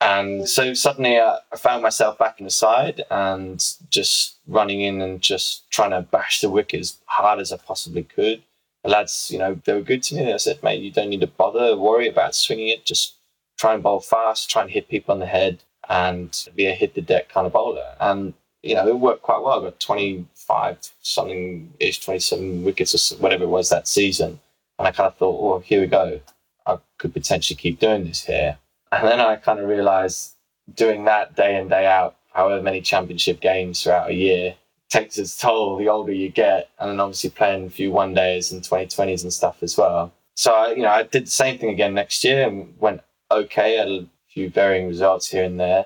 And 0.01 0.49
so 0.49 0.73
suddenly 0.73 1.17
uh, 1.17 1.37
I 1.53 1.57
found 1.57 1.83
myself 1.83 2.17
back 2.17 2.39
in 2.39 2.45
the 2.45 2.51
side 2.51 3.03
and 3.11 3.63
just 3.91 4.37
running 4.47 4.81
in 4.81 4.99
and 4.99 5.21
just 5.21 5.69
trying 5.69 5.91
to 5.91 6.01
bash 6.01 6.41
the 6.41 6.49
wicket 6.49 6.79
as 6.79 6.97
hard 7.05 7.39
as 7.39 7.51
I 7.51 7.57
possibly 7.57 8.03
could. 8.03 8.41
The 8.83 8.89
lads, 8.89 9.29
you 9.31 9.37
know, 9.37 9.61
they 9.63 9.73
were 9.73 9.81
good 9.81 10.01
to 10.03 10.15
me. 10.15 10.33
I 10.33 10.37
said, 10.37 10.63
mate, 10.63 10.81
you 10.81 10.91
don't 10.91 11.09
need 11.09 11.21
to 11.21 11.27
bother, 11.27 11.77
worry 11.77 12.07
about 12.07 12.33
swinging 12.33 12.69
it. 12.69 12.83
Just 12.83 13.13
try 13.61 13.75
and 13.75 13.83
bowl 13.83 13.99
fast, 13.99 14.49
try 14.49 14.63
and 14.63 14.71
hit 14.71 14.89
people 14.89 15.13
on 15.13 15.19
the 15.19 15.25
head 15.27 15.59
and 15.87 16.47
be 16.55 16.65
a 16.65 16.73
hit 16.73 16.95
the 16.95 17.01
deck 17.01 17.29
kind 17.29 17.45
of 17.45 17.53
bowler. 17.53 17.93
And, 17.99 18.33
you 18.63 18.73
know, 18.73 18.87
it 18.87 18.99
worked 18.99 19.21
quite 19.21 19.43
well. 19.43 19.59
I 19.59 19.65
got 19.65 19.79
25 19.79 20.77
something 21.01 21.71
ish, 21.79 21.99
27 21.99 22.63
wickets 22.63 23.11
or 23.11 23.17
whatever 23.17 23.43
it 23.43 23.49
was 23.49 23.69
that 23.69 23.87
season. 23.87 24.39
And 24.79 24.87
I 24.87 24.91
kind 24.91 25.05
of 25.05 25.15
thought, 25.15 25.43
well, 25.43 25.59
here 25.59 25.79
we 25.81 25.85
go. 25.85 26.19
I 26.65 26.79
could 26.97 27.13
potentially 27.13 27.55
keep 27.55 27.79
doing 27.79 28.05
this 28.05 28.25
here. 28.25 28.57
And 28.91 29.07
then 29.07 29.19
I 29.19 29.35
kind 29.35 29.59
of 29.59 29.69
realized 29.69 30.31
doing 30.75 31.05
that 31.05 31.35
day 31.35 31.59
in, 31.59 31.67
day 31.67 31.85
out, 31.85 32.15
however 32.33 32.63
many 32.63 32.81
championship 32.81 33.41
games 33.41 33.83
throughout 33.83 34.09
a 34.09 34.15
year, 34.15 34.55
takes 34.89 35.19
its 35.19 35.37
toll 35.37 35.77
the 35.77 35.87
older 35.87 36.11
you 36.11 36.29
get. 36.29 36.71
And 36.79 36.89
then 36.89 36.99
obviously 36.99 37.29
playing 37.29 37.67
a 37.67 37.69
few 37.69 37.91
one 37.91 38.15
days 38.15 38.51
and 38.51 38.63
2020s 38.63 39.21
and 39.21 39.31
stuff 39.31 39.61
as 39.61 39.77
well. 39.77 40.11
So, 40.33 40.51
I, 40.51 40.71
you 40.71 40.81
know, 40.81 40.89
I 40.89 41.03
did 41.03 41.27
the 41.27 41.31
same 41.31 41.59
thing 41.59 41.69
again 41.69 41.93
next 41.93 42.23
year 42.23 42.47
and 42.47 42.73
went 42.79 43.01
okay. 43.31 43.77
Had 43.77 43.87
a 43.87 44.05
few 44.29 44.49
varying 44.49 44.87
results 44.87 45.27
here 45.27 45.43
and 45.43 45.59
there. 45.59 45.85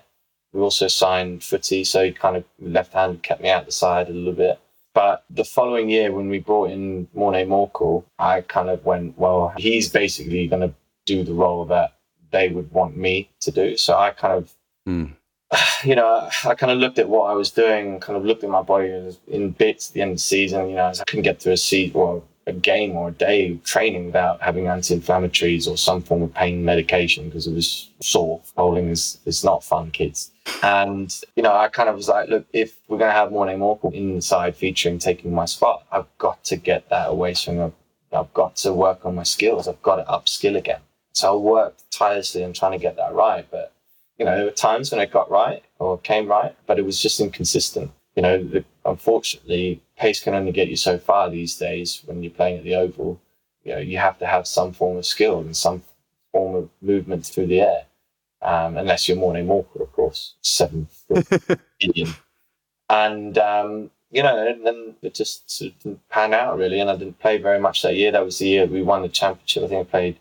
We 0.53 0.61
also 0.61 0.87
signed 0.87 1.43
Footy, 1.43 1.83
so 1.83 2.05
he 2.05 2.11
kind 2.11 2.37
of 2.37 2.45
left 2.59 2.93
hand 2.93 3.23
kept 3.23 3.41
me 3.41 3.49
out 3.49 3.65
the 3.65 3.71
side 3.71 4.07
a 4.07 4.13
little 4.13 4.33
bit. 4.33 4.59
But 4.93 5.25
the 5.29 5.43
following 5.43 5.89
year, 5.89 6.13
when 6.13 6.29
we 6.29 6.39
brought 6.39 6.71
in 6.71 7.09
Morne 7.13 7.45
Morkel, 7.45 8.05
I 8.17 8.39
kind 8.41 8.69
of 8.69 8.85
went, 8.85 9.17
well, 9.17 9.53
he's 9.57 9.89
basically 9.89 10.47
going 10.47 10.61
to 10.61 10.73
do 11.05 11.25
the 11.25 11.33
role 11.33 11.65
that 11.65 11.95
they 12.31 12.47
would 12.47 12.71
want 12.71 12.95
me 12.95 13.29
to 13.41 13.51
do. 13.51 13.75
So 13.75 13.97
I 13.97 14.11
kind 14.11 14.33
of, 14.35 14.53
mm. 14.87 15.11
you 15.83 15.95
know, 15.95 16.29
I 16.45 16.55
kind 16.55 16.71
of 16.71 16.77
looked 16.77 16.99
at 16.99 17.09
what 17.09 17.29
I 17.29 17.33
was 17.33 17.51
doing, 17.51 17.99
kind 17.99 18.15
of 18.15 18.23
looked 18.23 18.45
at 18.45 18.49
my 18.49 18.61
body 18.61 19.17
in 19.27 19.51
bits 19.51 19.89
at 19.89 19.93
the 19.93 20.01
end 20.01 20.11
of 20.11 20.17
the 20.17 20.21
season. 20.21 20.69
You 20.69 20.77
know, 20.77 20.85
I 20.85 21.03
couldn't 21.05 21.23
get 21.23 21.41
through 21.41 21.53
a 21.53 21.57
season 21.57 21.99
or 21.99 22.23
a 22.47 22.53
game 22.53 22.95
or 22.95 23.09
a 23.09 23.11
day 23.11 23.51
of 23.51 23.63
training 23.63 24.05
without 24.05 24.41
having 24.41 24.67
anti-inflammatories 24.67 25.67
or 25.67 25.77
some 25.77 26.01
form 26.01 26.21
of 26.21 26.33
pain 26.33 26.63
medication 26.63 27.25
because 27.25 27.47
it 27.47 27.53
was 27.53 27.89
sore. 28.01 28.41
Bowling 28.55 28.89
is, 28.89 29.17
is 29.25 29.43
not 29.43 29.63
fun, 29.63 29.91
kids. 29.91 30.31
And, 30.61 31.15
you 31.35 31.41
know, 31.41 31.55
I 31.55 31.69
kind 31.69 31.89
of 31.89 31.95
was 31.95 32.07
like, 32.07 32.29
look, 32.29 32.45
if 32.53 32.75
we're 32.87 32.99
going 32.99 33.09
to 33.09 33.15
have 33.15 33.31
Morne 33.31 33.57
Morkel 33.59 33.93
inside 33.93 34.55
featuring 34.55 34.99
taking 34.99 35.33
my 35.33 35.45
spot, 35.45 35.85
I've 35.91 36.05
got 36.19 36.43
to 36.45 36.55
get 36.55 36.87
that 36.89 37.09
away 37.09 37.33
swing. 37.33 37.61
I've, 37.61 37.73
I've 38.13 38.33
got 38.33 38.55
to 38.57 38.73
work 38.73 39.05
on 39.05 39.15
my 39.15 39.23
skills. 39.23 39.67
I've 39.67 39.81
got 39.81 39.95
to 39.95 40.03
upskill 40.03 40.55
again. 40.55 40.81
So 41.13 41.33
I 41.33 41.37
worked 41.37 41.89
tirelessly 41.91 42.43
on 42.43 42.53
trying 42.53 42.73
to 42.73 42.77
get 42.77 42.95
that 42.97 43.13
right. 43.13 43.47
But, 43.49 43.73
you 44.19 44.25
know, 44.25 44.35
there 44.35 44.45
were 44.45 44.51
times 44.51 44.91
when 44.91 45.01
it 45.01 45.11
got 45.11 45.31
right 45.31 45.63
or 45.79 45.97
came 45.97 46.27
right, 46.27 46.55
but 46.67 46.77
it 46.77 46.85
was 46.85 47.01
just 47.01 47.19
inconsistent. 47.19 47.91
You 48.15 48.21
know, 48.21 48.43
the, 48.43 48.63
unfortunately, 48.85 49.81
pace 49.97 50.23
can 50.23 50.33
only 50.33 50.51
get 50.51 50.67
you 50.67 50.75
so 50.75 50.97
far 50.97 51.29
these 51.29 51.55
days 51.57 52.01
when 52.05 52.23
you're 52.23 52.31
playing 52.31 52.57
at 52.57 52.63
the 52.63 52.75
Oval. 52.75 53.19
You 53.63 53.73
know, 53.73 53.79
you 53.79 53.97
have 53.97 54.19
to 54.19 54.27
have 54.27 54.47
some 54.47 54.73
form 54.73 54.97
of 54.97 55.05
skill 55.05 55.39
and 55.39 55.55
some 55.55 55.83
form 56.31 56.55
of 56.55 56.69
movement 56.81 57.25
through 57.25 57.47
the 57.47 57.61
air 57.61 57.85
um, 58.45 58.77
unless 58.77 59.07
you're 59.07 59.17
Morne 59.17 59.45
Morkel, 59.47 59.81
of 59.81 59.91
course, 59.91 60.35
seven 60.41 60.87
billion. 61.79 62.13
And, 62.89 63.37
um, 63.37 63.89
you 64.11 64.21
know, 64.21 64.47
and 64.47 64.65
then 64.65 64.95
it 65.01 65.15
just 65.15 65.49
sort 65.49 65.71
of 65.71 65.79
didn't 65.79 66.09
pan 66.09 66.33
out 66.33 66.57
really. 66.57 66.79
And 66.79 66.89
I 66.89 66.95
didn't 66.95 67.19
play 67.19 67.37
very 67.39 67.59
much 67.59 67.81
that 67.81 67.95
year. 67.95 68.11
That 68.11 68.23
was 68.23 68.37
the 68.37 68.47
year 68.47 68.65
we 68.65 68.83
won 68.83 69.01
the 69.01 69.09
championship. 69.09 69.63
I 69.63 69.67
think 69.67 69.87
I 69.87 69.89
played 69.89 70.19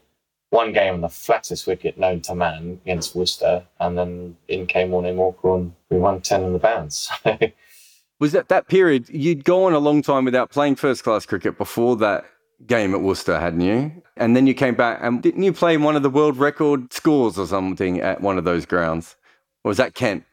one 0.48 0.72
game 0.72 0.94
on 0.94 1.00
the 1.02 1.08
flattest 1.08 1.66
wicket 1.66 1.98
known 1.98 2.22
to 2.22 2.34
man 2.34 2.80
against 2.84 3.14
Worcester. 3.14 3.64
And 3.78 3.98
then 3.98 4.36
in 4.48 4.66
came 4.66 4.90
Morne 4.90 5.04
Morkel 5.16 5.56
and 5.56 5.74
we 5.90 5.98
won 5.98 6.22
10 6.22 6.44
in 6.44 6.52
the 6.54 6.58
bounce. 6.58 7.10
was 8.24 8.32
that 8.32 8.48
that 8.48 8.68
period, 8.68 9.06
you'd 9.10 9.44
gone 9.44 9.74
a 9.74 9.78
long 9.78 10.00
time 10.00 10.24
without 10.24 10.50
playing 10.50 10.76
first 10.76 11.04
class 11.04 11.26
cricket 11.26 11.58
before 11.58 11.94
that 11.96 12.24
game 12.66 12.94
at 12.94 13.02
Worcester, 13.02 13.38
hadn't 13.38 13.60
you? 13.60 14.02
And 14.16 14.34
then 14.34 14.46
you 14.46 14.54
came 14.54 14.74
back 14.74 14.98
and 15.02 15.22
didn't 15.22 15.42
you 15.42 15.52
play 15.52 15.74
in 15.74 15.82
one 15.82 15.94
of 15.94 16.02
the 16.02 16.08
world 16.08 16.38
record 16.38 16.90
scores 16.90 17.38
or 17.38 17.46
something 17.46 18.00
at 18.00 18.22
one 18.22 18.38
of 18.38 18.44
those 18.44 18.64
grounds? 18.64 19.16
Or 19.62 19.68
was 19.68 19.76
that 19.76 19.94
Kent? 19.94 20.24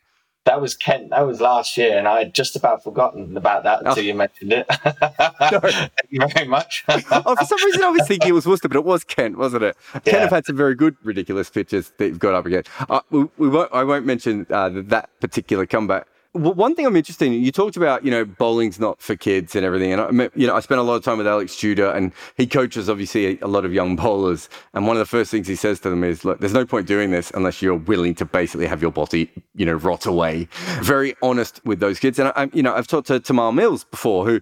That 0.46 0.62
was 0.62 0.74
Kent. 0.74 1.10
That 1.10 1.28
was 1.28 1.42
last 1.42 1.76
year, 1.76 1.98
and 1.98 2.08
I 2.08 2.20
had 2.20 2.34
just 2.34 2.56
about 2.56 2.82
forgotten 2.82 3.36
about 3.36 3.64
that 3.64 3.80
until 3.80 4.00
oh. 4.00 4.08
you 4.08 4.14
mentioned 4.14 4.54
it. 4.54 4.66
Thank 4.70 5.92
you 6.10 6.26
very 6.34 6.48
much. 6.48 6.86
oh, 6.90 7.36
for 7.36 7.46
some 7.46 7.64
reason, 7.66 7.84
I 7.84 7.90
was 7.90 8.08
thinking 8.08 8.30
it 8.30 8.32
was 8.32 8.48
Worcester, 8.48 8.70
but 8.70 8.78
it 8.78 8.86
was 8.86 9.04
Kent, 9.04 9.38
wasn't 9.38 9.64
it? 9.64 9.76
Yeah. 9.94 10.00
Kent 10.00 10.22
have 10.22 10.30
had 10.30 10.46
some 10.46 10.56
very 10.56 10.76
good, 10.76 10.96
ridiculous 11.04 11.50
pitches 11.50 11.92
that 11.98 12.08
you've 12.08 12.20
got 12.20 12.36
up 12.36 12.46
against. 12.46 12.72
Uh, 12.90 13.02
we, 13.10 13.28
we, 13.38 13.50
won't, 13.50 13.70
I 13.74 13.84
won't 13.84 14.06
mention 14.06 14.48
uh, 14.50 14.70
that 14.74 15.10
particular 15.20 15.66
comeback 15.66 16.08
one 16.34 16.76
thing 16.76 16.86
I'm 16.86 16.96
interested 16.96 17.26
in, 17.26 17.34
you 17.34 17.52
talked 17.52 17.76
about, 17.76 18.06
you 18.06 18.12
know, 18.12 18.24
bowling's 18.24 18.80
not 18.80 19.02
for 19.02 19.16
kids 19.16 19.56
and 19.56 19.66
everything. 19.66 19.92
And, 19.92 20.02
I, 20.02 20.30
you 20.34 20.48
know, 20.48 20.56
I 20.56 20.62
spent 20.62 20.80
a 20.80 20.84
lot 20.84 20.96
of 20.96 21.04
time 21.04 21.18
with 21.18 21.28
Alex 21.28 21.58
Tudor 21.58 21.92
and 21.92 22.14
he 22.38 22.48
coaches, 22.48 22.90
obviously, 22.90 23.40
a 23.42 23.48
lot 23.48 23.66
of 23.66 23.74
young 23.74 23.96
bowlers. 23.98 24.48
And 24.74 24.88
one 24.88 24.96
of 24.96 25.00
the 25.00 25.06
first 25.06 25.30
things 25.30 25.48
he 25.48 25.56
says 25.56 25.82
to 25.82 25.90
them 25.90 26.04
is, 26.04 26.24
look, 26.24 26.40
there's 26.40 26.54
no 26.54 26.66
point 26.66 26.88
doing 26.88 27.12
this 27.12 27.32
unless 27.36 27.62
you're 27.62 27.76
willing 27.76 28.16
to 28.16 28.26
basically 28.26 28.68
have 28.68 28.82
your 28.82 28.92
body, 28.92 29.30
you 29.56 29.66
know, 29.66 29.74
rot 29.74 30.06
away. 30.06 30.48
Very 30.82 31.16
honest 31.22 31.60
with 31.66 31.80
those 31.82 32.00
kids. 32.00 32.18
And, 32.18 32.32
I, 32.36 32.50
you 32.54 32.64
know, 32.64 32.74
I've 32.74 32.88
talked 32.88 33.08
to 33.08 33.20
Tymal 33.20 33.54
Mills 33.54 33.84
before, 33.84 34.26
who 34.26 34.40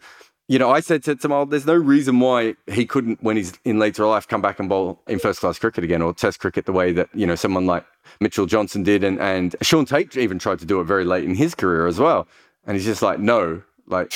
You 0.49 0.57
know, 0.57 0.71
I 0.71 0.79
said 0.79 1.03
to 1.03 1.15
Tymal, 1.15 1.47
there's 1.47 1.67
no 1.67 1.75
reason 1.75 2.19
why 2.19 2.55
he 2.65 2.83
couldn't, 2.83 3.21
when 3.21 3.37
he's 3.37 3.53
in 3.65 3.77
later 3.77 4.03
life, 4.07 4.27
come 4.27 4.41
back 4.41 4.59
and 4.59 4.67
bowl 4.67 4.99
in 5.07 5.19
first 5.19 5.41
class 5.41 5.59
cricket 5.59 5.83
again 5.83 6.01
or 6.01 6.11
test 6.11 6.39
cricket 6.39 6.65
the 6.65 6.71
way 6.71 6.91
that, 6.91 7.07
you 7.13 7.27
know, 7.27 7.35
someone 7.35 7.67
like 7.67 7.85
Mitchell 8.19 8.47
Johnson 8.47 8.81
did. 8.81 9.03
And, 9.03 9.19
and 9.19 9.55
Shaun 9.61 9.85
Tait 9.85 10.17
even 10.17 10.39
tried 10.39 10.57
to 10.57 10.65
do 10.65 10.81
it 10.81 10.85
very 10.85 11.05
late 11.05 11.23
in 11.23 11.35
his 11.35 11.53
career 11.53 11.85
as 11.85 11.99
well. 11.99 12.27
And 12.65 12.75
he's 12.75 12.85
just 12.85 13.03
like, 13.03 13.19
no, 13.19 13.61
like, 13.85 14.11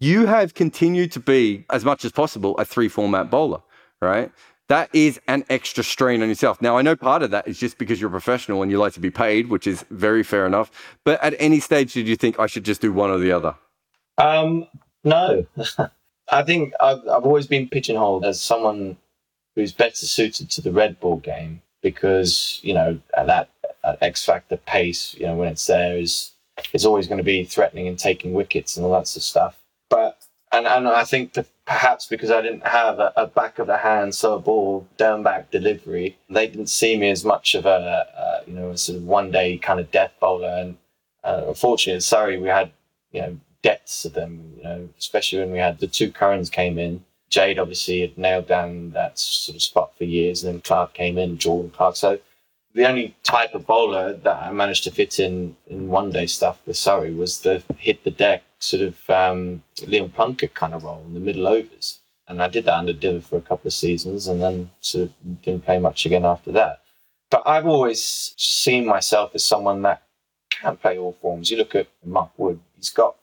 you 0.00 0.26
have 0.26 0.54
continued 0.54 1.12
to 1.12 1.20
be, 1.20 1.64
as 1.70 1.84
much 1.84 2.04
as 2.04 2.10
possible, 2.10 2.58
a 2.58 2.64
three 2.64 2.88
format 2.88 3.30
bowler, 3.30 3.62
right? 4.02 4.32
That 4.66 4.90
is 4.92 5.20
an 5.28 5.44
extra 5.48 5.84
strain 5.84 6.22
on 6.22 6.28
yourself. 6.28 6.60
Now, 6.60 6.76
I 6.76 6.82
know 6.82 6.96
part 6.96 7.22
of 7.22 7.30
that 7.30 7.46
is 7.46 7.56
just 7.56 7.78
because 7.78 8.00
you're 8.00 8.08
a 8.08 8.10
professional 8.10 8.62
and 8.62 8.70
you 8.72 8.78
like 8.78 8.94
to 8.94 9.00
be 9.00 9.12
paid, 9.12 9.48
which 9.48 9.68
is 9.68 9.84
very 9.90 10.24
fair 10.24 10.44
enough. 10.44 10.72
But 11.04 11.22
at 11.22 11.36
any 11.38 11.60
stage, 11.60 11.92
did 11.92 12.08
you 12.08 12.16
think 12.16 12.40
I 12.40 12.48
should 12.48 12.64
just 12.64 12.80
do 12.80 12.92
one 12.92 13.10
or 13.10 13.18
the 13.18 13.30
other? 13.30 13.54
Um, 14.18 14.66
no, 15.06 15.46
I 16.30 16.42
think 16.42 16.74
I've, 16.80 17.00
I've 17.08 17.24
always 17.24 17.46
been 17.46 17.68
pigeonholed 17.68 18.24
as 18.24 18.40
someone 18.40 18.96
who's 19.54 19.72
better 19.72 19.94
suited 20.06 20.50
to 20.50 20.60
the 20.60 20.72
red 20.72 21.00
ball 21.00 21.16
game 21.16 21.62
because 21.82 22.60
you 22.62 22.74
know 22.74 22.98
at 23.16 23.26
that 23.28 23.50
at 23.84 24.02
X 24.02 24.24
factor 24.24 24.56
pace, 24.56 25.14
you 25.14 25.26
know 25.26 25.36
when 25.36 25.48
it's 25.48 25.66
there 25.66 25.96
is 25.96 26.32
is 26.72 26.84
always 26.84 27.06
going 27.06 27.18
to 27.18 27.24
be 27.24 27.44
threatening 27.44 27.86
and 27.86 27.98
taking 27.98 28.32
wickets 28.32 28.76
and 28.76 28.84
all 28.84 28.92
that 28.92 29.06
sort 29.06 29.18
of 29.18 29.22
stuff. 29.22 29.56
But 29.88 30.18
and 30.52 30.66
and 30.66 30.88
I 30.88 31.04
think 31.04 31.34
that 31.34 31.46
perhaps 31.64 32.06
because 32.06 32.30
I 32.30 32.42
didn't 32.42 32.66
have 32.66 32.98
a, 32.98 33.12
a 33.16 33.26
back 33.26 33.58
of 33.58 33.68
the 33.68 33.76
hand 33.76 34.14
slow 34.14 34.38
ball 34.38 34.86
down 34.96 35.22
back 35.22 35.50
delivery, 35.50 36.18
they 36.28 36.46
didn't 36.48 36.68
see 36.68 36.96
me 36.98 37.10
as 37.10 37.24
much 37.24 37.54
of 37.54 37.66
a, 37.66 38.06
a 38.48 38.50
you 38.50 38.54
know 38.56 38.70
a 38.70 38.78
sort 38.78 38.98
of 38.98 39.04
one 39.04 39.30
day 39.30 39.58
kind 39.58 39.78
of 39.78 39.90
death 39.90 40.12
bowler. 40.20 40.48
And 40.48 40.76
uh, 41.22 41.44
unfortunately, 41.46 42.00
sorry, 42.00 42.38
we 42.38 42.48
had 42.48 42.72
you 43.12 43.20
know 43.20 43.38
depths 43.66 44.04
of 44.04 44.12
them, 44.12 44.52
you 44.56 44.62
know, 44.62 44.88
especially 44.96 45.40
when 45.40 45.50
we 45.50 45.58
had 45.58 45.80
the 45.80 45.88
two 45.88 46.12
Currans 46.12 46.48
came 46.48 46.78
in. 46.78 47.04
Jade 47.30 47.58
obviously 47.58 48.00
had 48.00 48.16
nailed 48.16 48.46
down 48.46 48.92
that 48.92 49.18
sort 49.18 49.56
of 49.56 49.62
spot 49.62 49.98
for 49.98 50.04
years, 50.04 50.44
and 50.44 50.54
then 50.54 50.60
Clark 50.60 50.94
came 50.94 51.18
in, 51.18 51.36
Jordan 51.36 51.72
Clark. 51.76 51.96
So 51.96 52.20
the 52.74 52.86
only 52.86 53.16
type 53.24 53.54
of 53.54 53.66
bowler 53.66 54.12
that 54.12 54.42
I 54.44 54.52
managed 54.52 54.84
to 54.84 54.92
fit 54.92 55.18
in 55.18 55.56
in 55.66 55.88
one 55.88 56.10
day 56.10 56.26
stuff 56.26 56.60
with 56.64 56.76
Surrey 56.76 57.12
was 57.12 57.40
the 57.40 57.60
hit 57.76 58.04
the 58.04 58.12
deck 58.12 58.44
sort 58.60 58.82
of 58.82 59.10
um, 59.10 59.64
Liam 59.78 60.14
Plunkett 60.14 60.54
kind 60.54 60.72
of 60.72 60.84
role 60.84 61.02
in 61.04 61.14
the 61.14 61.26
middle 61.28 61.48
overs. 61.48 61.98
And 62.28 62.40
I 62.40 62.46
did 62.46 62.66
that 62.66 62.78
under 62.78 62.92
Diva 62.92 63.20
for 63.20 63.36
a 63.36 63.48
couple 63.48 63.66
of 63.66 63.72
seasons 63.72 64.28
and 64.28 64.40
then 64.40 64.70
sort 64.80 65.04
of 65.08 65.42
didn't 65.42 65.64
play 65.64 65.80
much 65.80 66.06
again 66.06 66.24
after 66.24 66.52
that. 66.52 66.82
But 67.30 67.42
I've 67.46 67.66
always 67.66 68.32
seen 68.36 68.86
myself 68.86 69.32
as 69.34 69.44
someone 69.44 69.82
that 69.82 70.02
can 70.50 70.76
play 70.76 70.98
all 70.98 71.16
forms. 71.20 71.50
You 71.50 71.56
look 71.56 71.74
at 71.74 71.88
Mark 72.04 72.30
Wood, 72.36 72.60
he's 72.76 72.90
got 72.90 73.16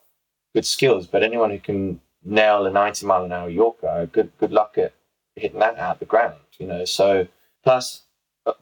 good 0.53 0.65
skills, 0.65 1.07
but 1.07 1.23
anyone 1.23 1.49
who 1.49 1.59
can 1.59 1.99
nail 2.23 2.65
a 2.65 2.71
90 2.71 3.05
mile 3.05 3.23
an 3.25 3.31
hour 3.31 3.49
Yorker, 3.49 4.09
good 4.11 4.31
good 4.39 4.51
luck 4.51 4.77
at 4.77 4.93
hitting 5.35 5.59
that 5.59 5.77
out 5.77 5.99
the 5.99 6.05
ground, 6.05 6.39
you 6.57 6.67
know. 6.67 6.85
So 6.85 7.27
plus 7.63 8.03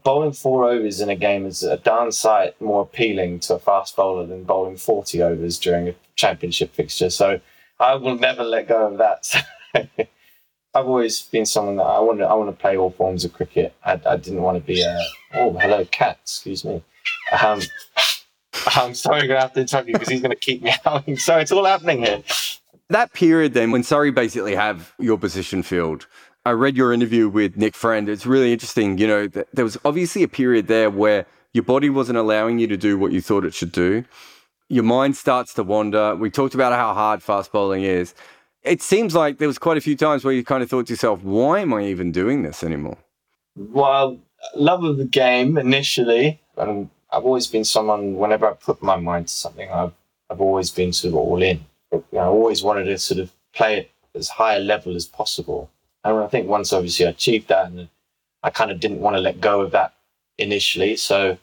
bowling 0.03 0.31
four 0.31 0.69
overs 0.69 1.01
in 1.01 1.09
a 1.09 1.15
game 1.15 1.45
is 1.45 1.63
a 1.63 1.77
darn 1.77 2.11
sight 2.11 2.59
more 2.61 2.83
appealing 2.83 3.39
to 3.39 3.55
a 3.55 3.59
fast 3.59 3.95
bowler 3.95 4.25
than 4.25 4.43
bowling 4.43 4.77
40 4.77 5.21
overs 5.23 5.57
during 5.57 5.89
a 5.89 5.95
championship 6.15 6.73
fixture. 6.73 7.09
So 7.09 7.39
I 7.79 7.95
will 7.95 8.17
never 8.17 8.43
let 8.43 8.67
go 8.67 8.87
of 8.87 8.97
that. 8.99 9.45
I've 10.73 10.87
always 10.87 11.21
been 11.23 11.45
someone 11.45 11.77
that 11.77 11.83
I 11.83 11.99
want 11.99 12.19
to 12.19 12.25
I 12.25 12.33
want 12.33 12.49
to 12.49 12.61
play 12.61 12.77
all 12.77 12.91
forms 12.91 13.25
of 13.25 13.33
cricket. 13.33 13.73
I, 13.83 13.99
I 14.05 14.15
didn't 14.17 14.41
want 14.41 14.57
to 14.57 14.63
be 14.63 14.81
a 14.81 14.99
oh 15.33 15.57
hello 15.57 15.83
cat 15.85 16.19
excuse 16.21 16.63
me. 16.63 16.83
Um, 17.43 17.61
I'm 18.75 18.93
sorry, 18.93 19.21
I'm 19.21 19.27
going 19.27 19.37
to 19.37 19.41
have 19.41 19.53
to 19.53 19.61
interrupt 19.61 19.87
you 19.87 19.93
because 19.93 20.09
he's 20.09 20.21
going 20.21 20.31
to 20.31 20.35
keep 20.35 20.61
me 20.63 20.73
howling. 20.83 21.17
So 21.17 21.37
it's 21.37 21.51
all 21.51 21.65
happening 21.65 22.03
here. 22.03 22.23
That 22.89 23.13
period 23.13 23.53
then, 23.53 23.71
when 23.71 23.83
Surrey 23.83 24.11
basically 24.11 24.55
have 24.55 24.93
your 24.99 25.17
position 25.17 25.63
filled, 25.63 26.07
I 26.45 26.51
read 26.51 26.75
your 26.75 26.91
interview 26.91 27.29
with 27.29 27.55
Nick 27.55 27.75
Friend. 27.75 28.09
It's 28.09 28.25
really 28.25 28.51
interesting. 28.51 28.97
You 28.97 29.07
know, 29.07 29.27
there 29.27 29.63
was 29.63 29.77
obviously 29.85 30.23
a 30.23 30.27
period 30.27 30.67
there 30.67 30.89
where 30.89 31.25
your 31.53 31.63
body 31.63 31.89
wasn't 31.89 32.17
allowing 32.17 32.59
you 32.59 32.67
to 32.67 32.77
do 32.77 32.97
what 32.97 33.11
you 33.11 33.21
thought 33.21 33.45
it 33.45 33.53
should 33.53 33.71
do. 33.71 34.03
Your 34.67 34.83
mind 34.83 35.15
starts 35.15 35.53
to 35.55 35.63
wander. 35.63 36.15
We 36.15 36.29
talked 36.29 36.55
about 36.55 36.73
how 36.73 36.93
hard 36.93 37.21
fast 37.21 37.51
bowling 37.51 37.83
is. 37.83 38.13
It 38.63 38.81
seems 38.81 39.15
like 39.15 39.37
there 39.37 39.47
was 39.47 39.57
quite 39.57 39.77
a 39.77 39.81
few 39.81 39.95
times 39.95 40.23
where 40.23 40.33
you 40.33 40.43
kind 40.43 40.63
of 40.63 40.69
thought 40.69 40.87
to 40.87 40.93
yourself, 40.93 41.23
why 41.23 41.59
am 41.59 41.73
I 41.73 41.85
even 41.85 42.11
doing 42.11 42.43
this 42.43 42.63
anymore? 42.63 42.97
Well, 43.55 44.19
love 44.55 44.83
of 44.83 44.97
the 44.97 45.05
game 45.05 45.57
initially. 45.57 46.41
And 46.57 46.89
I've 47.11 47.25
always 47.25 47.47
been 47.47 47.65
someone, 47.65 48.15
whenever 48.15 48.47
I 48.47 48.53
put 48.53 48.81
my 48.81 48.95
mind 48.95 49.27
to 49.27 49.33
something, 49.33 49.69
I've, 49.69 49.93
I've 50.29 50.41
always 50.41 50.69
been 50.69 50.93
sort 50.93 51.13
of 51.13 51.17
all 51.17 51.41
in. 51.41 51.65
You 51.91 52.03
know, 52.13 52.19
I 52.19 52.25
always 52.25 52.63
wanted 52.63 52.85
to 52.85 52.97
sort 52.97 53.19
of 53.19 53.31
play 53.53 53.77
it 53.77 53.91
as 54.15 54.29
high 54.29 54.55
a 54.55 54.59
level 54.59 54.95
as 54.95 55.05
possible. 55.05 55.69
And 56.03 56.17
I 56.17 56.27
think 56.27 56.47
once 56.47 56.71
obviously 56.71 57.05
I 57.05 57.09
achieved 57.09 57.49
that, 57.49 57.67
and 57.67 57.89
I 58.43 58.49
kind 58.49 58.71
of 58.71 58.79
didn't 58.79 59.01
want 59.01 59.15
to 59.15 59.21
let 59.21 59.41
go 59.41 59.61
of 59.61 59.71
that 59.71 59.93
initially. 60.37 60.95
So 60.95 61.37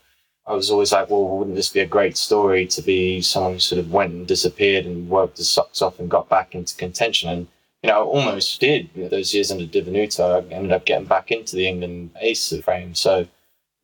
I 0.46 0.54
was 0.54 0.70
always 0.70 0.92
like, 0.92 1.10
well, 1.10 1.28
wouldn't 1.28 1.56
this 1.56 1.68
be 1.68 1.80
a 1.80 1.86
great 1.86 2.16
story 2.16 2.66
to 2.68 2.80
be 2.80 3.20
someone 3.20 3.52
who 3.52 3.58
sort 3.58 3.78
of 3.78 3.92
went 3.92 4.12
and 4.12 4.26
disappeared 4.26 4.86
and 4.86 5.10
worked 5.10 5.36
his 5.36 5.50
socks 5.50 5.82
off 5.82 6.00
and 6.00 6.10
got 6.10 6.30
back 6.30 6.54
into 6.54 6.74
contention? 6.76 7.28
And, 7.28 7.46
you 7.82 7.90
know, 7.90 8.00
I 8.00 8.04
almost 8.04 8.58
did. 8.58 8.88
Those 9.10 9.34
years 9.34 9.52
under 9.52 9.66
Di 9.66 9.82
Venuto, 9.82 10.42
I 10.42 10.54
ended 10.54 10.72
up 10.72 10.86
getting 10.86 11.06
back 11.06 11.30
into 11.30 11.54
the 11.54 11.68
England 11.68 12.10
ace 12.20 12.54
frame. 12.62 12.94
So 12.94 13.28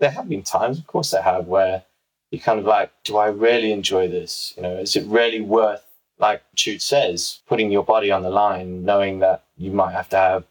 there 0.01 0.11
have 0.11 0.29
been 0.29 0.43
times, 0.43 0.79
of 0.79 0.87
course, 0.87 1.11
there 1.11 1.23
have, 1.23 1.47
where 1.47 1.85
you're 2.31 2.43
kind 2.43 2.59
of 2.59 2.65
like, 2.65 2.91
do 3.05 3.17
I 3.17 3.29
really 3.29 3.73
enjoy 3.73 4.09
this? 4.09 4.55
You 4.57 4.63
know, 4.63 4.77
is 4.77 4.97
it 4.97 5.07
really 5.07 5.41
worth, 5.41 5.85
like 6.19 6.43
Jude 6.55 6.83
says, 6.83 7.41
putting 7.47 7.71
your 7.71 7.85
body 7.85 8.11
on 8.11 8.23
the 8.23 8.31
line, 8.31 8.85
knowing 8.85 9.21
that 9.21 9.45
you 9.57 9.71
might 9.71 9.93
have 9.93 10.09
to 10.11 10.17
have 10.17 10.45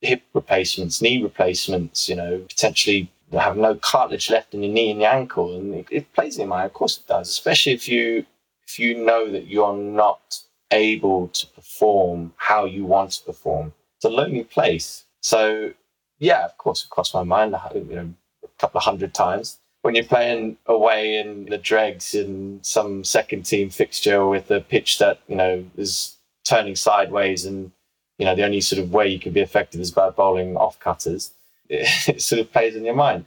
hip 0.00 0.22
replacements, 0.34 1.02
knee 1.02 1.22
replacements, 1.22 2.08
you 2.08 2.16
know, 2.16 2.38
potentially 2.48 3.10
have 3.32 3.56
no 3.56 3.74
cartilage 3.76 4.30
left 4.30 4.54
in 4.54 4.62
your 4.62 4.72
knee 4.72 4.90
and 4.90 5.00
your 5.00 5.10
ankle. 5.10 5.56
And 5.56 5.74
it, 5.74 5.86
it 5.90 6.12
plays 6.12 6.36
in 6.36 6.42
your 6.42 6.48
mind, 6.48 6.66
of 6.66 6.72
course 6.72 6.98
it 6.98 7.06
does, 7.06 7.28
especially 7.28 7.72
if 7.72 7.88
you 7.88 8.26
if 8.66 8.78
you 8.78 9.04
know 9.04 9.30
that 9.30 9.48
you're 9.48 9.76
not 9.76 10.40
able 10.70 11.28
to 11.28 11.46
perform 11.48 12.32
how 12.36 12.64
you 12.64 12.84
want 12.84 13.10
to 13.10 13.24
perform. 13.24 13.72
It's 13.96 14.04
a 14.04 14.08
lonely 14.08 14.44
place. 14.44 15.04
So 15.20 15.72
yeah, 16.18 16.44
of 16.44 16.56
course 16.56 16.84
it 16.84 16.90
crossed 16.90 17.14
my 17.14 17.24
mind, 17.24 17.54
you 17.74 17.84
know, 17.84 18.14
couple 18.60 18.78
of 18.78 18.84
hundred 18.84 19.14
times. 19.14 19.58
When 19.82 19.94
you're 19.94 20.04
playing 20.04 20.58
away 20.66 21.16
in 21.16 21.46
the 21.46 21.56
dregs 21.56 22.14
in 22.14 22.60
some 22.62 23.02
second 23.02 23.44
team 23.44 23.70
fixture 23.70 24.26
with 24.26 24.50
a 24.50 24.60
pitch 24.60 24.98
that, 24.98 25.20
you 25.26 25.36
know, 25.36 25.64
is 25.76 26.16
turning 26.44 26.76
sideways 26.76 27.46
and 27.46 27.72
you 28.20 28.26
know, 28.26 28.34
the 28.34 28.44
only 28.44 28.60
sort 28.60 28.80
of 28.80 28.92
way 28.92 29.08
you 29.08 29.18
can 29.18 29.32
be 29.32 29.40
effective 29.40 29.80
is 29.80 29.90
by 29.90 30.10
bowling 30.10 30.54
off 30.54 30.78
cutters. 30.78 31.30
It, 31.70 31.88
it 32.16 32.22
sort 32.22 32.40
of 32.40 32.52
plays 32.52 32.76
in 32.76 32.84
your 32.84 32.94
mind. 32.94 33.24